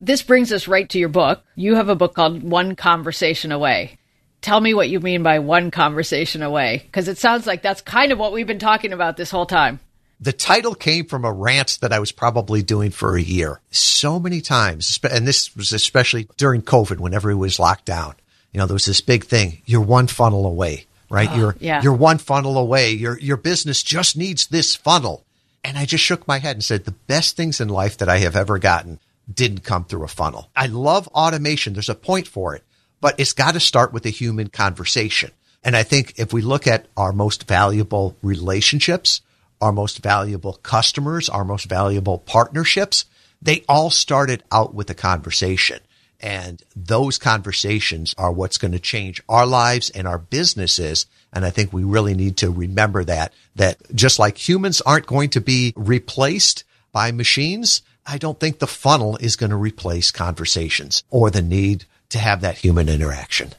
This 0.00 0.22
brings 0.22 0.52
us 0.52 0.68
right 0.68 0.88
to 0.90 0.98
your 0.98 1.08
book. 1.08 1.42
You 1.54 1.76
have 1.76 1.88
a 1.88 1.94
book 1.94 2.14
called 2.14 2.42
One 2.42 2.76
Conversation 2.76 3.50
Away. 3.50 3.98
Tell 4.42 4.60
me 4.60 4.74
what 4.74 4.90
you 4.90 5.00
mean 5.00 5.22
by 5.22 5.38
one 5.38 5.70
conversation 5.70 6.42
away, 6.42 6.82
because 6.84 7.08
it 7.08 7.18
sounds 7.18 7.46
like 7.46 7.62
that's 7.62 7.80
kind 7.80 8.12
of 8.12 8.18
what 8.18 8.32
we've 8.32 8.46
been 8.46 8.58
talking 8.58 8.92
about 8.92 9.16
this 9.16 9.30
whole 9.30 9.46
time. 9.46 9.80
The 10.20 10.32
title 10.32 10.74
came 10.74 11.06
from 11.06 11.24
a 11.24 11.32
rant 11.32 11.78
that 11.80 11.92
I 11.92 11.98
was 11.98 12.12
probably 12.12 12.62
doing 12.62 12.90
for 12.90 13.16
a 13.16 13.22
year. 13.22 13.60
So 13.70 14.20
many 14.20 14.40
times, 14.40 15.00
and 15.10 15.26
this 15.26 15.56
was 15.56 15.72
especially 15.72 16.28
during 16.36 16.62
COVID 16.62 16.98
when 16.98 17.14
everyone 17.14 17.40
was 17.40 17.58
locked 17.58 17.86
down. 17.86 18.14
You 18.52 18.58
know, 18.58 18.66
there 18.66 18.74
was 18.74 18.86
this 18.86 19.00
big 19.00 19.24
thing. 19.24 19.62
You're 19.64 19.80
one 19.80 20.06
funnel 20.06 20.46
away, 20.46 20.86
right? 21.08 21.28
Oh, 21.30 21.36
you're, 21.36 21.56
yeah. 21.60 21.82
you're 21.82 21.92
one 21.92 22.18
funnel 22.18 22.58
away. 22.58 22.92
Your, 22.92 23.18
your 23.18 23.36
business 23.36 23.82
just 23.82 24.16
needs 24.16 24.46
this 24.46 24.74
funnel. 24.74 25.24
And 25.64 25.76
I 25.76 25.84
just 25.84 26.04
shook 26.04 26.28
my 26.28 26.38
head 26.38 26.56
and 26.56 26.64
said, 26.64 26.84
the 26.84 26.92
best 26.92 27.36
things 27.36 27.60
in 27.60 27.68
life 27.68 27.98
that 27.98 28.08
I 28.08 28.18
have 28.18 28.36
ever 28.36 28.58
gotten 28.58 29.00
didn't 29.32 29.64
come 29.64 29.84
through 29.84 30.04
a 30.04 30.08
funnel. 30.08 30.50
I 30.54 30.66
love 30.66 31.08
automation. 31.08 31.72
There's 31.72 31.88
a 31.88 31.94
point 31.94 32.28
for 32.28 32.54
it 32.54 32.62
but 33.00 33.18
it's 33.20 33.32
got 33.32 33.54
to 33.54 33.60
start 33.60 33.92
with 33.92 34.06
a 34.06 34.10
human 34.10 34.48
conversation. 34.48 35.30
And 35.62 35.76
I 35.76 35.82
think 35.82 36.14
if 36.16 36.32
we 36.32 36.42
look 36.42 36.66
at 36.66 36.86
our 36.96 37.12
most 37.12 37.46
valuable 37.48 38.16
relationships, 38.22 39.20
our 39.60 39.72
most 39.72 40.02
valuable 40.02 40.54
customers, 40.54 41.28
our 41.28 41.44
most 41.44 41.66
valuable 41.66 42.18
partnerships, 42.18 43.04
they 43.42 43.64
all 43.68 43.90
started 43.90 44.42
out 44.52 44.74
with 44.74 44.90
a 44.90 44.94
conversation. 44.94 45.80
And 46.20 46.62
those 46.74 47.18
conversations 47.18 48.14
are 48.16 48.32
what's 48.32 48.58
going 48.58 48.72
to 48.72 48.78
change 48.78 49.22
our 49.28 49.46
lives 49.46 49.90
and 49.90 50.08
our 50.08 50.18
businesses. 50.18 51.06
And 51.32 51.44
I 51.44 51.50
think 51.50 51.72
we 51.72 51.84
really 51.84 52.14
need 52.14 52.38
to 52.38 52.50
remember 52.50 53.04
that, 53.04 53.32
that 53.56 53.78
just 53.94 54.18
like 54.18 54.48
humans 54.48 54.80
aren't 54.80 55.06
going 55.06 55.30
to 55.30 55.40
be 55.40 55.72
replaced 55.76 56.64
by 56.92 57.12
machines, 57.12 57.82
I 58.06 58.18
don't 58.18 58.40
think 58.40 58.58
the 58.58 58.66
funnel 58.66 59.16
is 59.18 59.36
going 59.36 59.50
to 59.50 59.56
replace 59.56 60.10
conversations 60.10 61.02
or 61.10 61.30
the 61.30 61.42
need 61.42 61.84
to 62.10 62.18
have 62.18 62.40
that 62.40 62.58
human 62.58 62.88
interaction. 62.88 63.52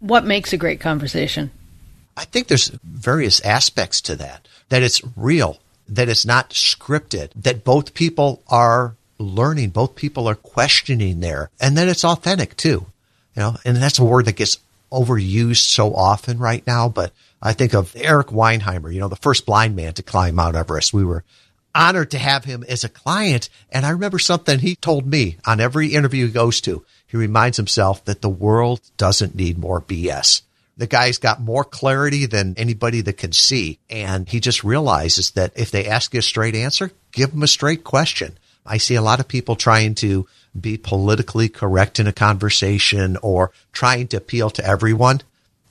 What 0.00 0.24
makes 0.24 0.52
a 0.52 0.58
great 0.58 0.80
conversation? 0.80 1.50
I 2.16 2.24
think 2.24 2.48
there's 2.48 2.68
various 2.84 3.40
aspects 3.40 4.00
to 4.02 4.16
that. 4.16 4.46
That 4.68 4.82
it's 4.82 5.00
real, 5.16 5.60
that 5.88 6.08
it's 6.08 6.26
not 6.26 6.50
scripted, 6.50 7.30
that 7.36 7.64
both 7.64 7.94
people 7.94 8.42
are 8.48 8.96
learning, 9.18 9.70
both 9.70 9.94
people 9.94 10.28
are 10.28 10.34
questioning 10.34 11.20
there, 11.20 11.50
and 11.60 11.76
then 11.76 11.88
it's 11.88 12.04
authentic 12.04 12.56
too. 12.56 12.86
You 13.36 13.42
know, 13.42 13.56
and 13.64 13.76
that's 13.76 13.98
a 13.98 14.04
word 14.04 14.26
that 14.26 14.36
gets 14.36 14.58
overused 14.92 15.56
so 15.56 15.94
often 15.94 16.38
right 16.38 16.64
now, 16.66 16.88
but 16.88 17.12
I 17.42 17.52
think 17.52 17.74
of 17.74 17.94
Erik 17.96 18.28
Weihenmayer, 18.28 18.92
you 18.92 19.00
know, 19.00 19.08
the 19.08 19.16
first 19.16 19.44
blind 19.44 19.76
man 19.76 19.92
to 19.94 20.02
climb 20.02 20.36
Mount 20.36 20.56
Everest. 20.56 20.94
We 20.94 21.04
were 21.04 21.24
honored 21.74 22.12
to 22.12 22.18
have 22.18 22.44
him 22.44 22.64
as 22.68 22.84
a 22.84 22.88
client. 22.88 23.48
And 23.70 23.84
I 23.84 23.90
remember 23.90 24.18
something 24.18 24.58
he 24.58 24.76
told 24.76 25.06
me 25.06 25.38
on 25.44 25.60
every 25.60 25.88
interview 25.88 26.26
he 26.26 26.32
goes 26.32 26.60
to. 26.62 26.84
He 27.06 27.16
reminds 27.16 27.56
himself 27.56 28.04
that 28.04 28.22
the 28.22 28.28
world 28.28 28.80
doesn't 28.96 29.34
need 29.34 29.58
more 29.58 29.80
BS. 29.80 30.42
The 30.76 30.86
guy's 30.86 31.18
got 31.18 31.40
more 31.40 31.64
clarity 31.64 32.26
than 32.26 32.54
anybody 32.56 33.00
that 33.02 33.18
can 33.18 33.32
see. 33.32 33.78
And 33.90 34.28
he 34.28 34.40
just 34.40 34.64
realizes 34.64 35.32
that 35.32 35.52
if 35.56 35.70
they 35.70 35.86
ask 35.86 36.14
you 36.14 36.20
a 36.20 36.22
straight 36.22 36.56
answer, 36.56 36.90
give 37.12 37.32
them 37.32 37.42
a 37.42 37.48
straight 37.48 37.84
question. 37.84 38.38
I 38.66 38.78
see 38.78 38.94
a 38.94 39.02
lot 39.02 39.20
of 39.20 39.28
people 39.28 39.56
trying 39.56 39.94
to 39.96 40.26
be 40.58 40.76
politically 40.76 41.48
correct 41.48 41.98
in 41.98 42.06
a 42.06 42.12
conversation 42.12 43.16
or 43.22 43.50
trying 43.72 44.08
to 44.08 44.16
appeal 44.16 44.50
to 44.50 44.64
everyone. 44.64 45.20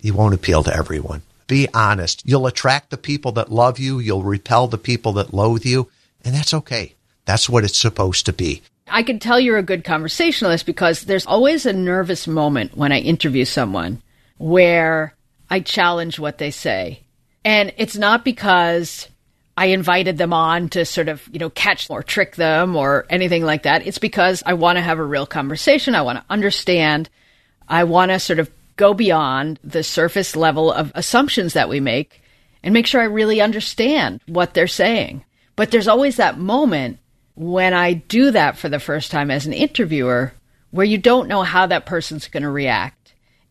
You 0.01 0.13
won't 0.13 0.35
appeal 0.35 0.63
to 0.63 0.75
everyone. 0.75 1.23
Be 1.47 1.67
honest. 1.73 2.21
You'll 2.25 2.47
attract 2.47 2.89
the 2.89 2.97
people 2.97 3.31
that 3.33 3.51
love 3.51 3.79
you. 3.79 3.99
You'll 3.99 4.23
repel 4.23 4.67
the 4.67 4.77
people 4.77 5.13
that 5.13 5.33
loathe 5.33 5.65
you. 5.65 5.89
And 6.23 6.35
that's 6.35 6.53
okay. 6.53 6.93
That's 7.25 7.49
what 7.49 7.63
it's 7.63 7.79
supposed 7.79 8.25
to 8.25 8.33
be. 8.33 8.61
I 8.87 9.03
can 9.03 9.19
tell 9.19 9.39
you're 9.39 9.57
a 9.57 9.63
good 9.63 9.83
conversationalist 9.83 10.65
because 10.65 11.01
there's 11.01 11.25
always 11.25 11.65
a 11.65 11.73
nervous 11.73 12.27
moment 12.27 12.77
when 12.77 12.91
I 12.91 12.99
interview 12.99 13.45
someone 13.45 14.01
where 14.37 15.15
I 15.49 15.61
challenge 15.61 16.19
what 16.19 16.37
they 16.37 16.51
say. 16.51 17.01
And 17.45 17.73
it's 17.77 17.95
not 17.95 18.25
because 18.25 19.07
I 19.55 19.67
invited 19.67 20.17
them 20.17 20.33
on 20.33 20.69
to 20.69 20.85
sort 20.85 21.09
of, 21.09 21.27
you 21.31 21.39
know, 21.39 21.49
catch 21.49 21.89
or 21.89 22.01
trick 22.01 22.35
them 22.35 22.75
or 22.75 23.05
anything 23.09 23.43
like 23.43 23.63
that. 23.63 23.85
It's 23.85 23.99
because 23.99 24.41
I 24.45 24.53
want 24.53 24.77
to 24.77 24.81
have 24.81 24.97
a 24.99 25.03
real 25.03 25.27
conversation. 25.27 25.93
I 25.93 26.01
want 26.01 26.19
to 26.19 26.25
understand. 26.29 27.09
I 27.67 27.83
want 27.83 28.11
to 28.11 28.19
sort 28.19 28.39
of 28.39 28.49
go 28.75 28.93
beyond 28.93 29.59
the 29.63 29.83
surface 29.83 30.35
level 30.35 30.71
of 30.71 30.91
assumptions 30.95 31.53
that 31.53 31.69
we 31.69 31.79
make 31.79 32.21
and 32.63 32.73
make 32.73 32.87
sure 32.87 33.01
I 33.01 33.05
really 33.05 33.41
understand 33.41 34.21
what 34.25 34.53
they're 34.53 34.67
saying. 34.67 35.23
But 35.55 35.69
there's 35.69 35.87
always 35.87 36.15
that 36.17 36.39
moment 36.39 36.97
when 37.35 37.73
I 37.73 37.93
do 37.93 38.31
that 38.31 38.57
for 38.57 38.69
the 38.69 38.79
first 38.79 39.11
time 39.11 39.29
as 39.29 39.45
an 39.45 39.53
interviewer 39.53 40.33
where 40.71 40.85
you 40.85 40.97
don't 40.97 41.27
know 41.27 41.43
how 41.43 41.67
that 41.67 41.85
person's 41.85 42.27
going 42.27 42.43
to 42.43 42.49
react. 42.49 43.02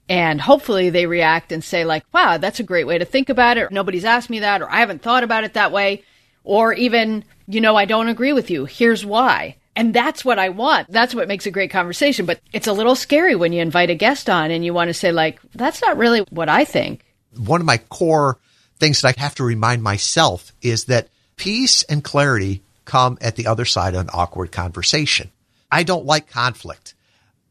And 0.09 0.41
hopefully 0.41 0.91
they 0.91 1.07
react 1.07 1.53
and 1.53 1.63
say, 1.63 1.85
like, 1.85 2.05
wow, 2.13 2.37
that's 2.37 2.61
a 2.61 2.65
great 2.65 2.87
way 2.87 2.99
to 2.99 3.05
think 3.05 3.29
about 3.29 3.57
it. 3.57 3.71
Nobody's 3.71 4.05
asked 4.05 4.31
me 4.31 4.41
that, 4.41 4.61
or 4.61 4.71
I 4.71 4.81
haven't 4.81 5.03
thought 5.03 5.25
about 5.25 5.45
it 5.45 5.55
that 5.55 5.73
way. 5.73 6.05
Or 6.45 6.73
even, 6.73 7.25
you 7.47 7.61
know, 7.61 7.77
I 7.77 7.85
don't 7.85 8.09
agree 8.09 8.33
with 8.33 8.51
you. 8.51 8.65
Here's 8.65 9.07
why. 9.07 9.57
And 9.75 9.95
that's 9.95 10.25
what 10.25 10.39
I 10.39 10.51
want. 10.51 10.91
That's 10.91 11.15
what 11.15 11.29
makes 11.29 11.47
a 11.47 11.51
great 11.51 11.71
conversation. 11.71 12.27
But 12.27 12.41
it's 12.53 12.67
a 12.67 12.73
little 12.73 12.95
scary 12.97 13.37
when 13.37 13.53
you 13.53 13.63
invite 13.63 13.91
a 13.91 13.95
guest 13.95 14.29
on 14.29 14.51
and 14.51 14.65
you 14.65 14.75
want 14.75 14.89
to 14.89 14.95
say, 14.95 15.13
like, 15.13 15.41
that's 15.55 15.81
not 15.81 15.97
really 15.97 16.21
what 16.31 16.49
I 16.49 16.65
think. 16.65 17.05
One 17.37 17.61
of 17.61 17.67
my 17.67 17.79
core 17.79 18.39
things 18.79 19.01
that 19.01 19.17
I 19.17 19.21
have 19.21 19.37
to 19.37 19.45
remind 19.45 19.83
myself 19.83 20.53
is 20.61 20.87
that 20.87 21.09
peace 21.37 21.85
and 21.85 22.05
clarity 22.05 22.63
come 22.85 23.17
at 23.21 23.37
the 23.37 23.47
other 23.47 23.65
side 23.65 23.95
of 23.95 24.01
an 24.01 24.11
awkward 24.13 24.53
conversation. 24.53 25.31
I 25.71 25.85
don't 25.85 26.05
like 26.05 26.29
conflict. 26.29 26.95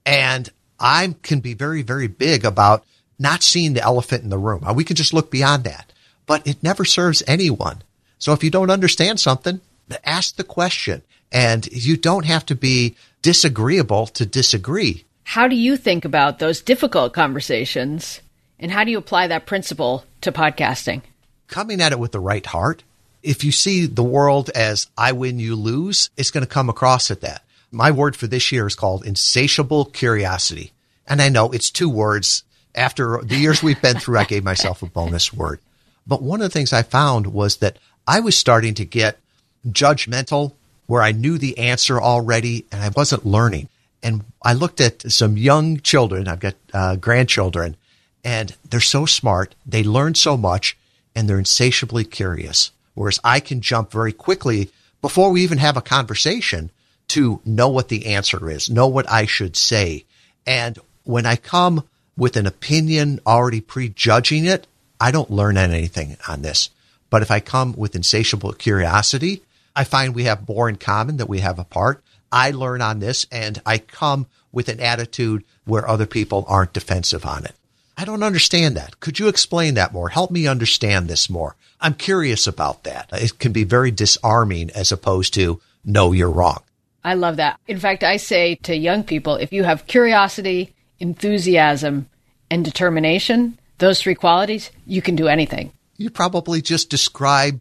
And 0.05 0.47
I 0.81 1.15
can 1.21 1.39
be 1.39 1.53
very, 1.53 1.83
very 1.83 2.07
big 2.07 2.43
about 2.43 2.83
not 3.19 3.43
seeing 3.43 3.73
the 3.73 3.83
elephant 3.83 4.23
in 4.23 4.29
the 4.29 4.37
room. 4.37 4.65
We 4.75 4.83
can 4.83 4.95
just 4.95 5.13
look 5.13 5.29
beyond 5.29 5.63
that, 5.63 5.93
but 6.25 6.45
it 6.47 6.63
never 6.63 6.83
serves 6.83 7.23
anyone. 7.27 7.83
So 8.17 8.33
if 8.33 8.43
you 8.43 8.49
don't 8.49 8.71
understand 8.71 9.19
something, 9.19 9.61
ask 10.03 10.35
the 10.35 10.43
question 10.43 11.03
and 11.31 11.67
you 11.71 11.97
don't 11.97 12.25
have 12.25 12.45
to 12.47 12.55
be 12.55 12.95
disagreeable 13.21 14.07
to 14.07 14.25
disagree. 14.25 15.05
How 15.23 15.47
do 15.47 15.55
you 15.55 15.77
think 15.77 16.03
about 16.03 16.39
those 16.39 16.61
difficult 16.61 17.13
conversations 17.13 18.21
and 18.59 18.71
how 18.71 18.83
do 18.83 18.91
you 18.91 18.97
apply 18.97 19.27
that 19.27 19.45
principle 19.45 20.05
to 20.21 20.31
podcasting? 20.31 21.01
Coming 21.47 21.81
at 21.81 21.91
it 21.91 21.99
with 21.99 22.11
the 22.11 22.19
right 22.19 22.45
heart. 22.45 22.83
If 23.23 23.43
you 23.43 23.51
see 23.51 23.85
the 23.85 24.03
world 24.03 24.49
as 24.55 24.87
I 24.97 25.11
win, 25.11 25.39
you 25.39 25.55
lose, 25.55 26.09
it's 26.17 26.31
going 26.31 26.45
to 26.45 26.51
come 26.51 26.69
across 26.69 27.11
at 27.11 27.21
that. 27.21 27.43
My 27.71 27.91
word 27.91 28.15
for 28.15 28.27
this 28.27 28.51
year 28.51 28.67
is 28.67 28.75
called 28.75 29.05
insatiable 29.05 29.85
curiosity. 29.85 30.73
And 31.07 31.21
I 31.21 31.29
know 31.29 31.51
it's 31.51 31.71
two 31.71 31.89
words. 31.89 32.43
After 32.75 33.21
the 33.23 33.37
years 33.37 33.63
we've 33.63 33.81
been 33.81 33.99
through, 33.99 34.17
I 34.17 34.23
gave 34.25 34.43
myself 34.43 34.81
a 34.81 34.85
bonus 34.85 35.33
word. 35.33 35.59
But 36.05 36.21
one 36.21 36.41
of 36.41 36.45
the 36.45 36.53
things 36.53 36.73
I 36.73 36.83
found 36.83 37.27
was 37.27 37.57
that 37.57 37.77
I 38.07 38.19
was 38.19 38.37
starting 38.37 38.73
to 38.75 38.85
get 38.85 39.19
judgmental 39.67 40.53
where 40.87 41.01
I 41.01 41.11
knew 41.11 41.37
the 41.37 41.57
answer 41.57 42.01
already 42.01 42.65
and 42.71 42.81
I 42.81 42.89
wasn't 42.89 43.25
learning. 43.25 43.69
And 44.03 44.23
I 44.43 44.53
looked 44.53 44.81
at 44.81 45.11
some 45.11 45.37
young 45.37 45.79
children. 45.79 46.27
I've 46.27 46.39
got 46.39 46.55
uh, 46.73 46.95
grandchildren 46.95 47.77
and 48.23 48.55
they're 48.69 48.79
so 48.79 49.05
smart. 49.05 49.55
They 49.65 49.83
learn 49.83 50.15
so 50.15 50.35
much 50.35 50.77
and 51.15 51.29
they're 51.29 51.39
insatiably 51.39 52.03
curious. 52.03 52.71
Whereas 52.93 53.19
I 53.23 53.39
can 53.39 53.61
jump 53.61 53.91
very 53.91 54.11
quickly 54.11 54.69
before 55.01 55.31
we 55.31 55.43
even 55.43 55.59
have 55.59 55.77
a 55.77 55.81
conversation 55.81 56.71
to 57.11 57.41
know 57.45 57.69
what 57.69 57.89
the 57.89 58.07
answer 58.07 58.49
is, 58.49 58.69
know 58.69 58.87
what 58.87 59.09
I 59.09 59.25
should 59.25 59.55
say. 59.55 60.05
And 60.45 60.77
when 61.03 61.25
I 61.25 61.35
come 61.35 61.87
with 62.17 62.37
an 62.37 62.47
opinion 62.47 63.19
already 63.25 63.61
prejudging 63.61 64.45
it, 64.45 64.67
I 64.99 65.11
don't 65.11 65.31
learn 65.31 65.57
anything 65.57 66.17
on 66.27 66.41
this. 66.41 66.69
But 67.09 67.21
if 67.21 67.31
I 67.31 67.39
come 67.39 67.73
with 67.73 67.95
insatiable 67.95 68.53
curiosity, 68.53 69.43
I 69.75 69.83
find 69.83 70.15
we 70.15 70.25
have 70.25 70.47
more 70.47 70.69
in 70.69 70.77
common 70.77 71.17
than 71.17 71.27
we 71.27 71.39
have 71.39 71.59
apart. 71.59 72.03
I 72.31 72.51
learn 72.51 72.81
on 72.81 72.99
this 72.99 73.27
and 73.31 73.61
I 73.65 73.77
come 73.77 74.27
with 74.51 74.69
an 74.69 74.79
attitude 74.79 75.43
where 75.65 75.87
other 75.87 76.05
people 76.05 76.45
aren't 76.47 76.73
defensive 76.73 77.25
on 77.25 77.45
it. 77.45 77.55
I 77.97 78.05
don't 78.05 78.23
understand 78.23 78.77
that. 78.77 78.99
Could 78.99 79.19
you 79.19 79.27
explain 79.27 79.73
that 79.73 79.93
more? 79.93 80.09
Help 80.09 80.31
me 80.31 80.47
understand 80.47 81.07
this 81.07 81.29
more. 81.29 81.55
I'm 81.79 81.93
curious 81.93 82.47
about 82.47 82.83
that. 82.83 83.09
It 83.11 83.37
can 83.37 83.51
be 83.51 83.63
very 83.63 83.91
disarming 83.91 84.69
as 84.71 84.91
opposed 84.91 85.33
to, 85.33 85.59
no, 85.83 86.11
you're 86.11 86.29
wrong. 86.29 86.61
I 87.03 87.15
love 87.15 87.37
that. 87.37 87.59
In 87.67 87.79
fact, 87.79 88.03
I 88.03 88.17
say 88.17 88.55
to 88.63 88.75
young 88.75 89.03
people, 89.03 89.35
if 89.35 89.51
you 89.51 89.63
have 89.63 89.87
curiosity, 89.87 90.73
enthusiasm, 90.99 92.07
and 92.49 92.63
determination, 92.63 93.57
those 93.79 94.01
three 94.01 94.15
qualities, 94.15 94.71
you 94.85 95.01
can 95.01 95.15
do 95.15 95.27
anything. 95.27 95.71
You 95.97 96.09
probably 96.09 96.61
just 96.61 96.89
describe 96.89 97.59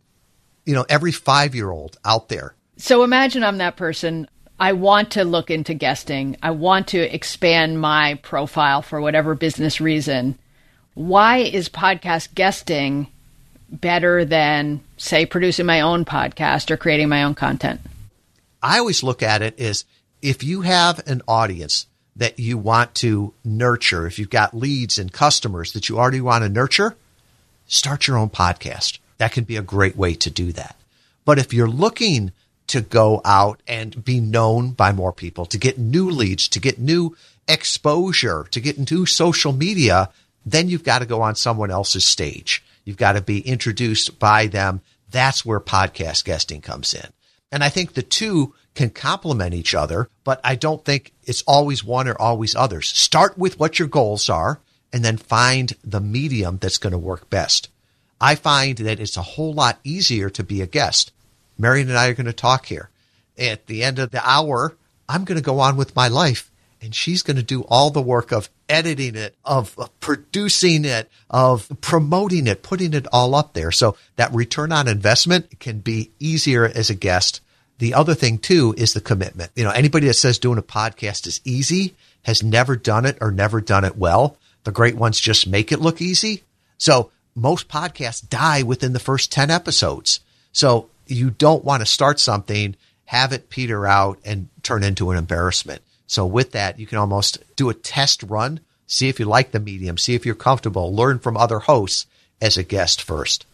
you 0.64 0.74
know, 0.74 0.86
every 0.88 1.12
five 1.12 1.54
year 1.54 1.70
old 1.70 1.98
out 2.04 2.28
there. 2.28 2.54
So 2.76 3.02
imagine 3.02 3.44
I'm 3.44 3.58
that 3.58 3.76
person. 3.76 4.28
I 4.58 4.72
want 4.72 5.10
to 5.12 5.24
look 5.24 5.50
into 5.50 5.74
guesting. 5.74 6.36
I 6.42 6.52
want 6.52 6.88
to 6.88 7.14
expand 7.14 7.80
my 7.80 8.20
profile 8.22 8.82
for 8.82 9.00
whatever 9.00 9.34
business 9.34 9.80
reason. 9.80 10.38
Why 10.94 11.38
is 11.38 11.68
podcast 11.68 12.34
guesting 12.34 13.08
better 13.70 14.24
than, 14.24 14.80
say, 14.96 15.24
producing 15.24 15.66
my 15.66 15.80
own 15.80 16.04
podcast 16.04 16.70
or 16.70 16.76
creating 16.76 17.08
my 17.08 17.22
own 17.22 17.34
content? 17.34 17.80
I 18.62 18.78
always 18.78 19.02
look 19.02 19.22
at 19.22 19.42
it 19.42 19.58
as 19.58 19.84
if 20.22 20.42
you 20.42 20.62
have 20.62 21.06
an 21.06 21.22
audience 21.26 21.86
that 22.16 22.38
you 22.38 22.58
want 22.58 22.94
to 22.96 23.32
nurture, 23.44 24.06
if 24.06 24.18
you've 24.18 24.30
got 24.30 24.54
leads 24.54 24.98
and 24.98 25.12
customers 25.12 25.72
that 25.72 25.88
you 25.88 25.98
already 25.98 26.20
want 26.20 26.44
to 26.44 26.48
nurture, 26.48 26.96
start 27.66 28.06
your 28.06 28.18
own 28.18 28.28
podcast 28.28 28.98
that 29.20 29.32
can 29.32 29.44
be 29.44 29.56
a 29.56 29.62
great 29.62 29.96
way 29.96 30.14
to 30.14 30.30
do 30.30 30.50
that. 30.50 30.76
But 31.26 31.38
if 31.38 31.52
you're 31.52 31.68
looking 31.68 32.32
to 32.68 32.80
go 32.80 33.20
out 33.22 33.62
and 33.68 34.02
be 34.02 34.18
known 34.18 34.70
by 34.70 34.92
more 34.92 35.12
people, 35.12 35.44
to 35.44 35.58
get 35.58 35.76
new 35.76 36.08
leads, 36.08 36.48
to 36.48 36.58
get 36.58 36.78
new 36.78 37.14
exposure, 37.46 38.46
to 38.50 38.60
get 38.60 38.78
into 38.78 39.04
social 39.04 39.52
media, 39.52 40.08
then 40.46 40.70
you've 40.70 40.84
got 40.84 41.00
to 41.00 41.06
go 41.06 41.20
on 41.20 41.34
someone 41.34 41.70
else's 41.70 42.06
stage. 42.06 42.64
You've 42.86 42.96
got 42.96 43.12
to 43.12 43.20
be 43.20 43.40
introduced 43.40 44.18
by 44.18 44.46
them. 44.46 44.80
That's 45.10 45.44
where 45.44 45.60
podcast 45.60 46.24
guesting 46.24 46.62
comes 46.62 46.94
in. 46.94 47.08
And 47.52 47.64
I 47.64 47.68
think 47.68 47.94
the 47.94 48.02
two 48.02 48.54
can 48.74 48.90
complement 48.90 49.54
each 49.54 49.74
other, 49.74 50.08
but 50.24 50.40
I 50.44 50.54
don't 50.54 50.84
think 50.84 51.12
it's 51.24 51.42
always 51.46 51.84
one 51.84 52.06
or 52.06 52.20
always 52.20 52.54
others. 52.54 52.88
Start 52.88 53.36
with 53.36 53.58
what 53.58 53.78
your 53.78 53.88
goals 53.88 54.28
are 54.28 54.60
and 54.92 55.04
then 55.04 55.16
find 55.16 55.72
the 55.84 56.00
medium 56.00 56.58
that's 56.58 56.78
going 56.78 56.92
to 56.92 56.98
work 56.98 57.28
best. 57.30 57.68
I 58.20 58.34
find 58.34 58.78
that 58.78 59.00
it's 59.00 59.16
a 59.16 59.22
whole 59.22 59.52
lot 59.52 59.80
easier 59.82 60.30
to 60.30 60.44
be 60.44 60.60
a 60.60 60.66
guest. 60.66 61.12
Marion 61.58 61.88
and 61.88 61.98
I 61.98 62.08
are 62.08 62.14
going 62.14 62.26
to 62.26 62.32
talk 62.32 62.66
here. 62.66 62.90
At 63.38 63.66
the 63.66 63.82
end 63.82 63.98
of 63.98 64.10
the 64.10 64.28
hour, 64.28 64.76
I'm 65.08 65.24
going 65.24 65.38
to 65.38 65.44
go 65.44 65.60
on 65.60 65.76
with 65.76 65.96
my 65.96 66.08
life 66.08 66.49
and 66.80 66.94
she's 66.94 67.22
going 67.22 67.36
to 67.36 67.42
do 67.42 67.62
all 67.62 67.90
the 67.90 68.02
work 68.02 68.32
of 68.32 68.48
editing 68.68 69.16
it, 69.16 69.36
of 69.44 69.76
producing 70.00 70.84
it, 70.84 71.10
of 71.28 71.70
promoting 71.80 72.46
it, 72.46 72.62
putting 72.62 72.94
it 72.94 73.06
all 73.12 73.34
up 73.34 73.52
there. 73.52 73.70
So 73.70 73.96
that 74.16 74.34
return 74.34 74.72
on 74.72 74.88
investment 74.88 75.60
can 75.60 75.80
be 75.80 76.10
easier 76.18 76.64
as 76.64 76.90
a 76.90 76.94
guest. 76.94 77.40
The 77.78 77.94
other 77.94 78.14
thing 78.14 78.38
too 78.38 78.74
is 78.76 78.92
the 78.92 79.00
commitment. 79.00 79.52
You 79.54 79.64
know, 79.64 79.70
anybody 79.70 80.06
that 80.06 80.14
says 80.14 80.38
doing 80.38 80.58
a 80.58 80.62
podcast 80.62 81.26
is 81.26 81.40
easy 81.44 81.94
has 82.22 82.42
never 82.42 82.76
done 82.76 83.06
it 83.06 83.18
or 83.20 83.30
never 83.30 83.60
done 83.60 83.84
it 83.84 83.96
well. 83.96 84.36
The 84.64 84.72
great 84.72 84.96
ones 84.96 85.20
just 85.20 85.46
make 85.46 85.72
it 85.72 85.80
look 85.80 86.00
easy. 86.00 86.44
So 86.76 87.10
most 87.34 87.68
podcasts 87.68 88.26
die 88.26 88.62
within 88.62 88.92
the 88.92 88.98
first 88.98 89.32
10 89.32 89.50
episodes. 89.50 90.20
So 90.52 90.88
you 91.06 91.30
don't 91.30 91.64
want 91.64 91.80
to 91.80 91.86
start 91.86 92.20
something, 92.20 92.76
have 93.06 93.32
it 93.32 93.50
peter 93.50 93.86
out 93.86 94.18
and 94.24 94.48
turn 94.62 94.82
into 94.82 95.10
an 95.10 95.18
embarrassment. 95.18 95.82
So 96.10 96.26
with 96.26 96.50
that, 96.50 96.80
you 96.80 96.88
can 96.88 96.98
almost 96.98 97.38
do 97.54 97.70
a 97.70 97.74
test 97.74 98.24
run, 98.24 98.58
see 98.88 99.08
if 99.08 99.20
you 99.20 99.26
like 99.26 99.52
the 99.52 99.60
medium, 99.60 99.96
see 99.96 100.16
if 100.16 100.26
you're 100.26 100.34
comfortable, 100.34 100.92
learn 100.92 101.20
from 101.20 101.36
other 101.36 101.60
hosts 101.60 102.08
as 102.42 102.56
a 102.56 102.64
guest 102.64 103.00
first. 103.00 103.46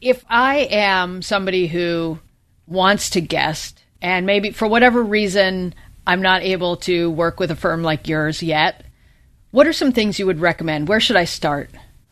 If 0.00 0.24
I 0.26 0.60
am 0.70 1.20
somebody 1.20 1.66
who 1.66 2.18
wants 2.66 3.10
to 3.10 3.20
guest 3.20 3.84
and 4.00 4.24
maybe 4.24 4.50
for 4.50 4.66
whatever 4.66 5.02
reason 5.02 5.74
I'm 6.06 6.22
not 6.22 6.42
able 6.42 6.78
to 6.78 7.10
work 7.10 7.38
with 7.38 7.50
a 7.50 7.54
firm 7.54 7.82
like 7.82 8.08
yours 8.08 8.42
yet, 8.42 8.82
what 9.50 9.66
are 9.66 9.74
some 9.74 9.92
things 9.92 10.18
you 10.18 10.24
would 10.24 10.40
recommend? 10.40 10.88
Where 10.88 11.00
should 11.00 11.16
I 11.16 11.26
start? 11.26 11.68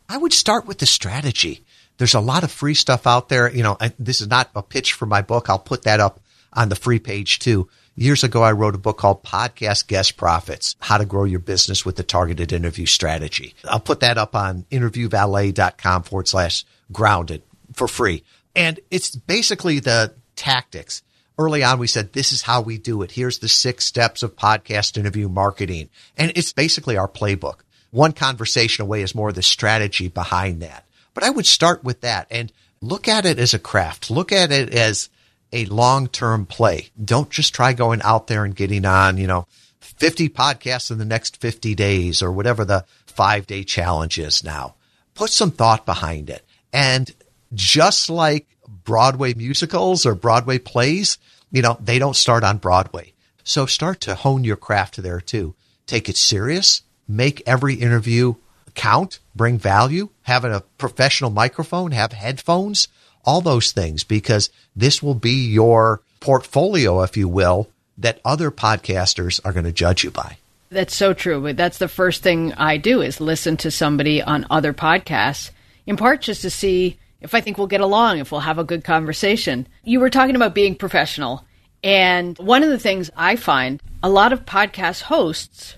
I 0.07 0.17
would 0.17 0.33
start 0.33 0.67
with 0.67 0.77
the 0.77 0.85
strategy. 0.85 1.65
There's 1.97 2.13
a 2.13 2.19
lot 2.19 2.43
of 2.43 2.51
free 2.51 2.75
stuff 2.75 3.07
out 3.07 3.27
there. 3.27 3.51
You 3.51 3.63
know, 3.63 3.75
I, 3.81 3.91
this 3.97 4.21
is 4.21 4.27
not 4.27 4.51
a 4.55 4.61
pitch 4.61 4.93
for 4.93 5.07
my 5.07 5.23
book. 5.23 5.49
I'll 5.49 5.57
put 5.57 5.81
that 5.85 5.99
up 5.99 6.19
on 6.53 6.69
the 6.69 6.75
free 6.75 6.99
page 6.99 7.39
too. 7.39 7.69
Years 7.95 8.23
ago, 8.23 8.41
I 8.41 8.53
wrote 8.53 8.75
a 8.75 8.79
book 8.79 8.97
called 8.97 9.23
Podcast 9.23 9.87
Guest 9.87 10.15
Profits, 10.15 10.75
How 10.79 10.97
to 10.97 11.05
Grow 11.05 11.25
Your 11.25 11.39
Business 11.39 11.85
with 11.85 11.97
the 11.97 12.03
Targeted 12.03 12.53
Interview 12.53 12.85
Strategy. 12.85 13.55
I'll 13.65 13.79
put 13.79 13.99
that 13.99 14.17
up 14.17 14.35
on 14.35 14.65
interviewvalet.com 14.71 16.03
forward 16.03 16.27
slash 16.27 16.65
grounded 16.91 17.43
for 17.73 17.87
free. 17.87 18.23
And 18.55 18.79
it's 18.89 19.15
basically 19.15 19.79
the 19.79 20.13
tactics. 20.35 21.03
Early 21.37 21.63
on, 21.63 21.79
we 21.79 21.87
said, 21.87 22.13
this 22.13 22.31
is 22.31 22.41
how 22.41 22.61
we 22.61 22.77
do 22.77 23.01
it. 23.01 23.11
Here's 23.11 23.39
the 23.39 23.47
six 23.49 23.85
steps 23.85 24.23
of 24.23 24.35
podcast 24.35 24.97
interview 24.97 25.27
marketing. 25.27 25.89
And 26.17 26.31
it's 26.35 26.53
basically 26.53 26.97
our 26.97 27.07
playbook 27.07 27.59
one 27.91 28.11
conversation 28.13 28.83
away 28.83 29.01
is 29.01 29.15
more 29.15 29.31
the 29.31 29.41
strategy 29.41 30.07
behind 30.07 30.61
that. 30.61 30.85
But 31.13 31.23
I 31.23 31.29
would 31.29 31.45
start 31.45 31.83
with 31.83 32.01
that 32.01 32.27
and 32.29 32.51
look 32.81 33.07
at 33.07 33.25
it 33.25 33.39
as 33.39 33.53
a 33.53 33.59
craft. 33.59 34.11
Look 34.11 34.31
at 34.31 34.51
it 34.51 34.73
as 34.73 35.09
a 35.51 35.65
long-term 35.65 36.45
play. 36.45 36.89
Don't 37.03 37.29
just 37.29 37.53
try 37.53 37.73
going 37.73 38.01
out 38.03 38.27
there 38.27 38.45
and 38.45 38.55
getting 38.55 38.85
on, 38.85 39.17
you 39.17 39.27
know, 39.27 39.47
50 39.79 40.29
podcasts 40.29 40.91
in 40.91 40.97
the 40.97 41.05
next 41.05 41.37
50 41.37 41.75
days 41.75 42.21
or 42.21 42.31
whatever 42.31 42.63
the 42.63 42.85
five 43.05 43.47
day 43.47 43.63
challenge 43.63 44.17
is 44.17 44.43
now. 44.43 44.75
Put 45.13 45.29
some 45.29 45.51
thought 45.51 45.85
behind 45.85 46.29
it. 46.29 46.45
And 46.71 47.11
just 47.53 48.09
like 48.09 48.47
Broadway 48.67 49.33
musicals 49.33 50.05
or 50.05 50.15
Broadway 50.15 50.59
plays, 50.59 51.17
you 51.51 51.61
know, 51.61 51.77
they 51.81 51.99
don't 51.99 52.15
start 52.15 52.43
on 52.43 52.57
Broadway. 52.57 53.13
So 53.43 53.65
start 53.65 53.99
to 54.01 54.15
hone 54.15 54.43
your 54.43 54.55
craft 54.55 54.97
there 54.97 55.19
too. 55.19 55.55
Take 55.87 56.07
it 56.07 56.17
serious. 56.17 56.83
Make 57.07 57.41
every 57.47 57.75
interview 57.75 58.35
count, 58.75 59.19
bring 59.35 59.57
value, 59.57 60.09
have 60.21 60.45
a 60.45 60.61
professional 60.77 61.31
microphone, 61.31 61.91
have 61.91 62.13
headphones, 62.13 62.87
all 63.25 63.41
those 63.41 63.71
things, 63.71 64.03
because 64.03 64.49
this 64.75 65.03
will 65.03 65.13
be 65.13 65.47
your 65.47 66.01
portfolio, 66.19 67.01
if 67.01 67.15
you 67.17 67.27
will, 67.27 67.69
that 67.97 68.21
other 68.23 68.51
podcasters 68.51 69.39
are 69.43 69.53
going 69.53 69.65
to 69.65 69.71
judge 69.71 70.03
you 70.03 70.11
by. 70.11 70.37
That's 70.69 70.95
so 70.95 71.13
true. 71.13 71.53
That's 71.53 71.79
the 71.79 71.87
first 71.87 72.21
thing 72.21 72.53
I 72.53 72.77
do 72.77 73.01
is 73.01 73.19
listen 73.19 73.57
to 73.57 73.71
somebody 73.71 74.21
on 74.21 74.45
other 74.49 74.73
podcasts, 74.73 75.51
in 75.85 75.97
part 75.97 76.21
just 76.21 76.43
to 76.43 76.49
see 76.49 76.97
if 77.21 77.33
I 77.33 77.41
think 77.41 77.57
we'll 77.57 77.67
get 77.67 77.81
along, 77.81 78.19
if 78.19 78.31
we'll 78.31 78.41
have 78.41 78.59
a 78.59 78.63
good 78.63 78.83
conversation. 78.83 79.67
You 79.83 79.99
were 79.99 80.09
talking 80.09 80.35
about 80.35 80.55
being 80.55 80.75
professional. 80.75 81.45
And 81.83 82.37
one 82.37 82.63
of 82.63 82.69
the 82.69 82.79
things 82.79 83.09
I 83.15 83.35
find 83.35 83.81
a 84.03 84.09
lot 84.09 84.31
of 84.31 84.45
podcast 84.45 85.01
hosts 85.03 85.75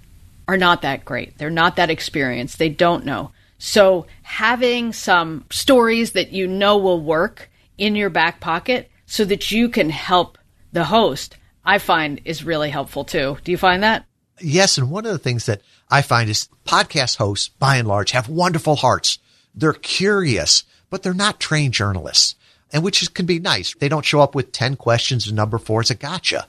are 0.48 0.58
not 0.58 0.82
that 0.82 1.06
great. 1.06 1.38
They're 1.38 1.50
not 1.50 1.78
that 1.78 1.90
experienced. 1.90 2.60
They 2.60 2.70
don't 2.70 3.06
know. 3.06 3.32
So 3.64 4.08
having 4.24 4.92
some 4.92 5.46
stories 5.52 6.14
that 6.14 6.32
you 6.32 6.48
know 6.48 6.80
will 6.80 7.00
work 7.00 7.52
in 7.78 7.96
your 7.96 8.10
back 8.10 8.40
pocket 8.40 8.90
so 9.06 9.24
that 9.26 9.52
you 9.52 9.70
can 9.70 9.92
help 9.92 10.40
the 10.74 10.86
host, 10.86 11.38
I 11.64 11.78
find 11.78 12.22
is 12.26 12.44
really 12.44 12.72
helpful 12.72 13.06
too. 13.06 13.38
Do 13.44 13.52
you 13.52 13.60
find 13.60 13.84
that? 13.84 14.06
Yes. 14.40 14.80
And 14.80 14.90
one 14.90 15.06
of 15.06 15.12
the 15.12 15.20
things 15.20 15.46
that 15.46 15.62
I 15.92 16.02
find 16.02 16.28
is 16.28 16.50
podcast 16.66 17.18
hosts, 17.18 17.50
by 17.50 17.76
and 17.76 17.88
large, 17.88 18.10
have 18.12 18.28
wonderful 18.28 18.78
hearts. 18.78 19.20
They're 19.54 19.74
curious, 19.74 20.64
but 20.90 21.04
they're 21.04 21.14
not 21.14 21.40
trained 21.40 21.76
journalists 21.76 22.34
and 22.74 22.82
which 22.82 23.04
is, 23.04 23.10
can 23.10 23.28
be 23.28 23.38
nice. 23.38 23.76
They 23.76 23.90
don't 23.90 24.04
show 24.04 24.22
up 24.22 24.34
with 24.34 24.52
10 24.52 24.76
questions 24.76 25.28
and 25.28 25.36
number 25.36 25.60
four 25.60 25.82
is 25.82 25.92
a 25.92 25.96
gotcha. 25.96 26.48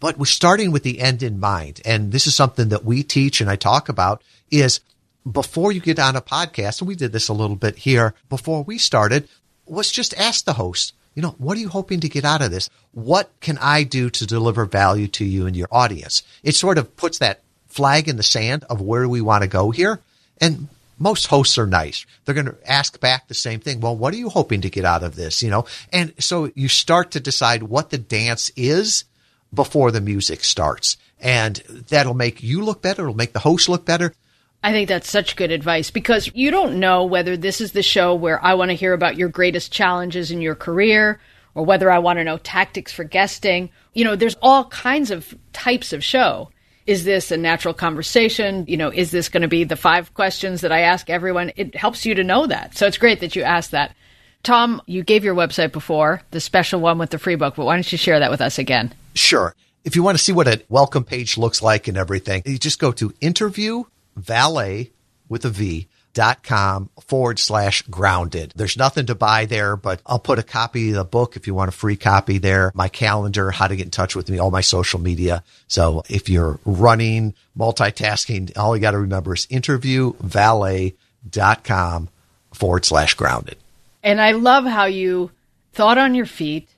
But 0.00 0.16
we're 0.16 0.24
starting 0.24 0.72
with 0.72 0.84
the 0.84 1.00
end 1.00 1.22
in 1.22 1.38
mind. 1.38 1.82
And 1.84 2.12
this 2.12 2.26
is 2.26 2.34
something 2.34 2.70
that 2.70 2.86
we 2.86 3.02
teach 3.02 3.42
and 3.42 3.50
I 3.50 3.56
talk 3.56 3.90
about 3.90 4.22
is 4.50 4.80
before 5.30 5.72
you 5.72 5.80
get 5.80 5.98
on 5.98 6.16
a 6.16 6.22
podcast, 6.22 6.80
and 6.80 6.88
we 6.88 6.94
did 6.94 7.12
this 7.12 7.28
a 7.28 7.34
little 7.34 7.56
bit 7.56 7.78
here 7.78 8.14
before 8.28 8.62
we 8.62 8.78
started, 8.78 9.28
was 9.66 9.90
just 9.90 10.14
ask 10.14 10.44
the 10.44 10.54
host, 10.54 10.94
you 11.14 11.22
know, 11.22 11.34
what 11.38 11.56
are 11.56 11.60
you 11.60 11.68
hoping 11.68 12.00
to 12.00 12.08
get 12.08 12.24
out 12.24 12.42
of 12.42 12.50
this? 12.50 12.70
What 12.92 13.30
can 13.40 13.58
I 13.58 13.82
do 13.82 14.10
to 14.10 14.26
deliver 14.26 14.64
value 14.64 15.08
to 15.08 15.24
you 15.24 15.46
and 15.46 15.56
your 15.56 15.68
audience? 15.70 16.22
It 16.42 16.54
sort 16.54 16.78
of 16.78 16.96
puts 16.96 17.18
that 17.18 17.42
flag 17.66 18.08
in 18.08 18.16
the 18.16 18.22
sand 18.22 18.64
of 18.70 18.80
where 18.80 19.08
we 19.08 19.20
want 19.20 19.42
to 19.42 19.48
go 19.48 19.70
here. 19.70 20.00
And 20.40 20.68
most 20.98 21.26
hosts 21.26 21.58
are 21.58 21.66
nice. 21.66 22.04
They're 22.24 22.34
going 22.34 22.46
to 22.46 22.56
ask 22.66 23.00
back 23.00 23.26
the 23.26 23.34
same 23.34 23.60
thing. 23.60 23.80
Well, 23.80 23.96
what 23.96 24.14
are 24.14 24.18
you 24.18 24.28
hoping 24.28 24.60
to 24.62 24.70
get 24.70 24.84
out 24.84 25.02
of 25.02 25.16
this? 25.16 25.42
You 25.42 25.50
know, 25.50 25.66
and 25.92 26.12
so 26.18 26.50
you 26.54 26.68
start 26.68 27.10
to 27.12 27.20
decide 27.20 27.62
what 27.62 27.90
the 27.90 27.98
dance 27.98 28.50
is 28.54 29.04
before 29.52 29.90
the 29.90 30.00
music 30.00 30.44
starts. 30.44 30.96
And 31.18 31.56
that'll 31.88 32.14
make 32.14 32.42
you 32.42 32.62
look 32.62 32.82
better. 32.82 33.02
It'll 33.02 33.14
make 33.14 33.32
the 33.32 33.40
host 33.40 33.68
look 33.68 33.84
better. 33.84 34.14
I 34.62 34.72
think 34.72 34.88
that's 34.88 35.10
such 35.10 35.36
good 35.36 35.50
advice 35.50 35.90
because 35.90 36.30
you 36.34 36.50
don't 36.50 36.78
know 36.78 37.04
whether 37.04 37.36
this 37.36 37.60
is 37.60 37.72
the 37.72 37.82
show 37.82 38.14
where 38.14 38.42
I 38.44 38.54
want 38.54 38.70
to 38.70 38.76
hear 38.76 38.92
about 38.92 39.16
your 39.16 39.28
greatest 39.28 39.72
challenges 39.72 40.30
in 40.30 40.42
your 40.42 40.54
career 40.54 41.18
or 41.54 41.64
whether 41.64 41.90
I 41.90 41.98
want 41.98 42.18
to 42.18 42.24
know 42.24 42.38
tactics 42.38 42.92
for 42.92 43.04
guesting. 43.04 43.70
You 43.94 44.04
know, 44.04 44.16
there's 44.16 44.36
all 44.42 44.66
kinds 44.66 45.10
of 45.10 45.34
types 45.52 45.92
of 45.92 46.04
show 46.04 46.50
is 46.90 47.04
this 47.04 47.30
a 47.30 47.36
natural 47.36 47.72
conversation? 47.72 48.64
You 48.66 48.76
know, 48.76 48.88
is 48.88 49.12
this 49.12 49.28
going 49.28 49.42
to 49.42 49.48
be 49.48 49.62
the 49.62 49.76
five 49.76 50.12
questions 50.14 50.62
that 50.62 50.72
I 50.72 50.80
ask 50.80 51.08
everyone? 51.08 51.52
It 51.54 51.76
helps 51.76 52.04
you 52.04 52.16
to 52.16 52.24
know 52.24 52.48
that. 52.48 52.76
So 52.76 52.86
it's 52.86 52.98
great 52.98 53.20
that 53.20 53.36
you 53.36 53.42
asked 53.42 53.70
that. 53.70 53.94
Tom, 54.42 54.82
you 54.86 55.04
gave 55.04 55.22
your 55.22 55.36
website 55.36 55.70
before, 55.70 56.22
the 56.32 56.40
special 56.40 56.80
one 56.80 56.98
with 56.98 57.10
the 57.10 57.18
free 57.18 57.36
book, 57.36 57.54
but 57.54 57.64
why 57.64 57.76
don't 57.76 57.92
you 57.92 57.96
share 57.96 58.18
that 58.18 58.30
with 58.30 58.40
us 58.40 58.58
again? 58.58 58.92
Sure. 59.14 59.54
If 59.84 59.94
you 59.94 60.02
want 60.02 60.18
to 60.18 60.24
see 60.24 60.32
what 60.32 60.48
a 60.48 60.62
welcome 60.68 61.04
page 61.04 61.38
looks 61.38 61.62
like 61.62 61.86
and 61.86 61.96
everything, 61.96 62.42
you 62.44 62.58
just 62.58 62.80
go 62.80 62.90
to 62.92 63.12
interview 63.20 63.84
valet 64.20 64.92
with 65.28 65.44
a 65.44 65.50
V 65.50 65.88
dot 66.12 66.42
com 66.42 66.90
forward 67.06 67.38
slash 67.38 67.82
grounded. 67.82 68.52
There's 68.56 68.76
nothing 68.76 69.06
to 69.06 69.14
buy 69.14 69.44
there, 69.44 69.76
but 69.76 70.02
I'll 70.04 70.18
put 70.18 70.40
a 70.40 70.42
copy 70.42 70.90
of 70.90 70.96
the 70.96 71.04
book 71.04 71.36
if 71.36 71.46
you 71.46 71.54
want 71.54 71.68
a 71.68 71.72
free 71.72 71.94
copy 71.94 72.38
there, 72.38 72.72
my 72.74 72.88
calendar, 72.88 73.52
how 73.52 73.68
to 73.68 73.76
get 73.76 73.84
in 73.84 73.92
touch 73.92 74.16
with 74.16 74.28
me, 74.28 74.38
all 74.38 74.50
my 74.50 74.60
social 74.60 75.00
media. 75.00 75.44
So 75.68 76.02
if 76.08 76.28
you're 76.28 76.58
running, 76.64 77.34
multitasking, 77.56 78.58
all 78.58 78.74
you 78.74 78.80
got 78.80 78.90
to 78.90 78.98
remember 78.98 79.34
is 79.34 79.46
interviewvalet.com 79.46 82.08
forward 82.52 82.84
slash 82.84 83.14
grounded. 83.14 83.56
And 84.02 84.20
I 84.20 84.32
love 84.32 84.64
how 84.64 84.86
you 84.86 85.30
thought 85.72 85.98
on 85.98 86.16
your 86.16 86.26
feet 86.26 86.68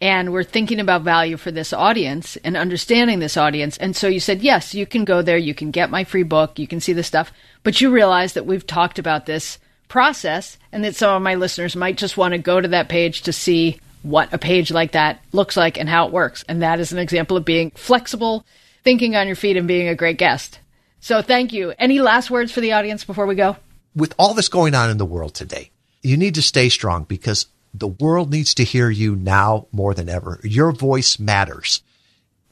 and 0.00 0.32
we're 0.32 0.44
thinking 0.44 0.80
about 0.80 1.02
value 1.02 1.36
for 1.36 1.50
this 1.50 1.72
audience 1.72 2.36
and 2.36 2.56
understanding 2.56 3.18
this 3.18 3.36
audience. 3.36 3.76
And 3.78 3.96
so 3.96 4.06
you 4.06 4.20
said, 4.20 4.42
yes, 4.42 4.74
you 4.74 4.86
can 4.86 5.04
go 5.04 5.22
there, 5.22 5.38
you 5.38 5.54
can 5.54 5.70
get 5.70 5.90
my 5.90 6.04
free 6.04 6.22
book, 6.22 6.58
you 6.58 6.68
can 6.68 6.80
see 6.80 6.92
the 6.92 7.02
stuff, 7.02 7.32
but 7.64 7.80
you 7.80 7.90
realize 7.90 8.34
that 8.34 8.46
we've 8.46 8.66
talked 8.66 8.98
about 8.98 9.26
this 9.26 9.58
process 9.88 10.58
and 10.70 10.84
that 10.84 10.94
some 10.94 11.14
of 11.14 11.22
my 11.22 11.34
listeners 11.34 11.74
might 11.74 11.96
just 11.96 12.16
want 12.16 12.32
to 12.32 12.38
go 12.38 12.60
to 12.60 12.68
that 12.68 12.88
page 12.88 13.22
to 13.22 13.32
see 13.32 13.80
what 14.02 14.32
a 14.32 14.38
page 14.38 14.70
like 14.70 14.92
that 14.92 15.20
looks 15.32 15.56
like 15.56 15.78
and 15.78 15.88
how 15.88 16.06
it 16.06 16.12
works. 16.12 16.44
And 16.48 16.62
that 16.62 16.78
is 16.78 16.92
an 16.92 16.98
example 16.98 17.36
of 17.36 17.44
being 17.44 17.70
flexible, 17.72 18.46
thinking 18.84 19.16
on 19.16 19.26
your 19.26 19.36
feet, 19.36 19.56
and 19.56 19.66
being 19.66 19.88
a 19.88 19.94
great 19.96 20.18
guest. 20.18 20.60
So 21.00 21.22
thank 21.22 21.52
you. 21.52 21.74
Any 21.78 22.00
last 22.00 22.30
words 22.30 22.52
for 22.52 22.60
the 22.60 22.72
audience 22.72 23.04
before 23.04 23.26
we 23.26 23.34
go? 23.34 23.56
With 23.96 24.14
all 24.18 24.34
this 24.34 24.48
going 24.48 24.74
on 24.74 24.90
in 24.90 24.98
the 24.98 25.04
world 25.04 25.34
today, 25.34 25.70
you 26.02 26.16
need 26.16 26.36
to 26.36 26.42
stay 26.42 26.68
strong 26.68 27.04
because 27.04 27.46
the 27.74 27.88
world 27.88 28.30
needs 28.30 28.54
to 28.54 28.64
hear 28.64 28.90
you 28.90 29.16
now 29.16 29.66
more 29.72 29.94
than 29.94 30.08
ever. 30.08 30.40
Your 30.42 30.72
voice 30.72 31.18
matters. 31.18 31.82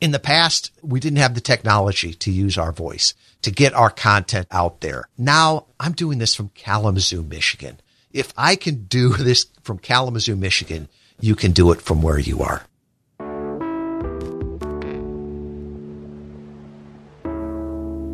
In 0.01 0.11
the 0.11 0.19
past, 0.19 0.71
we 0.83 1.01
didn't 1.01 1.19
have 1.19 1.35
the 1.35 1.41
technology 1.41 2.13
to 2.15 2.31
use 2.31 2.59
our 2.59 2.73
voice 2.73 3.15
to 3.43 3.51
get 3.51 3.75
our 3.75 3.91
content 3.91 4.47
out 4.51 4.81
there. 4.81 5.09
Now 5.17 5.67
I'm 5.81 5.93
doing 5.93 6.19
this 6.19 6.35
from 6.35 6.51
Kalamazoo, 6.51 7.23
Michigan. 7.23 7.81
If 8.13 8.33
I 8.37 8.57
can 8.57 8.85
do 8.85 9.13
this 9.15 9.47
from 9.63 9.79
Kalamazoo, 9.79 10.37
Michigan, 10.37 10.89
you 11.21 11.35
can 11.35 11.53
do 11.53 11.73
it 11.73 11.81
from 11.81 12.03
where 12.03 12.19
you 12.19 12.43
are. 12.43 12.65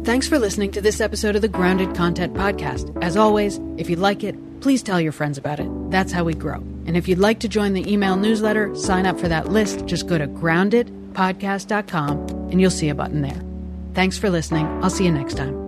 Thanks 0.04 0.28
for 0.28 0.38
listening 0.38 0.72
to 0.72 0.80
this 0.80 1.00
episode 1.00 1.36
of 1.36 1.42
the 1.42 1.48
Grounded 1.48 1.94
Content 1.94 2.34
Podcast. 2.34 2.96
As 3.02 3.16
always, 3.16 3.60
if 3.76 3.88
you 3.88 3.96
like 3.96 4.24
it, 4.24 4.36
please 4.60 4.82
tell 4.82 5.00
your 5.00 5.12
friends 5.12 5.38
about 5.38 5.60
it. 5.60 5.68
That's 5.90 6.12
how 6.12 6.24
we 6.24 6.34
grow. 6.34 6.62
And 6.86 6.96
if 6.96 7.08
you'd 7.08 7.18
like 7.18 7.40
to 7.40 7.48
join 7.48 7.72
the 7.72 7.90
email 7.90 8.16
newsletter, 8.16 8.74
sign 8.74 9.06
up 9.06 9.20
for 9.20 9.28
that 9.28 9.48
list. 9.48 9.86
Just 9.86 10.06
go 10.06 10.18
to 10.18 10.26
groundedpodcast.com 10.26 12.18
and 12.50 12.60
you'll 12.60 12.70
see 12.70 12.88
a 12.88 12.94
button 12.94 13.22
there. 13.22 13.40
Thanks 13.94 14.18
for 14.18 14.30
listening. 14.30 14.66
I'll 14.82 14.90
see 14.90 15.04
you 15.04 15.12
next 15.12 15.34
time. 15.34 15.61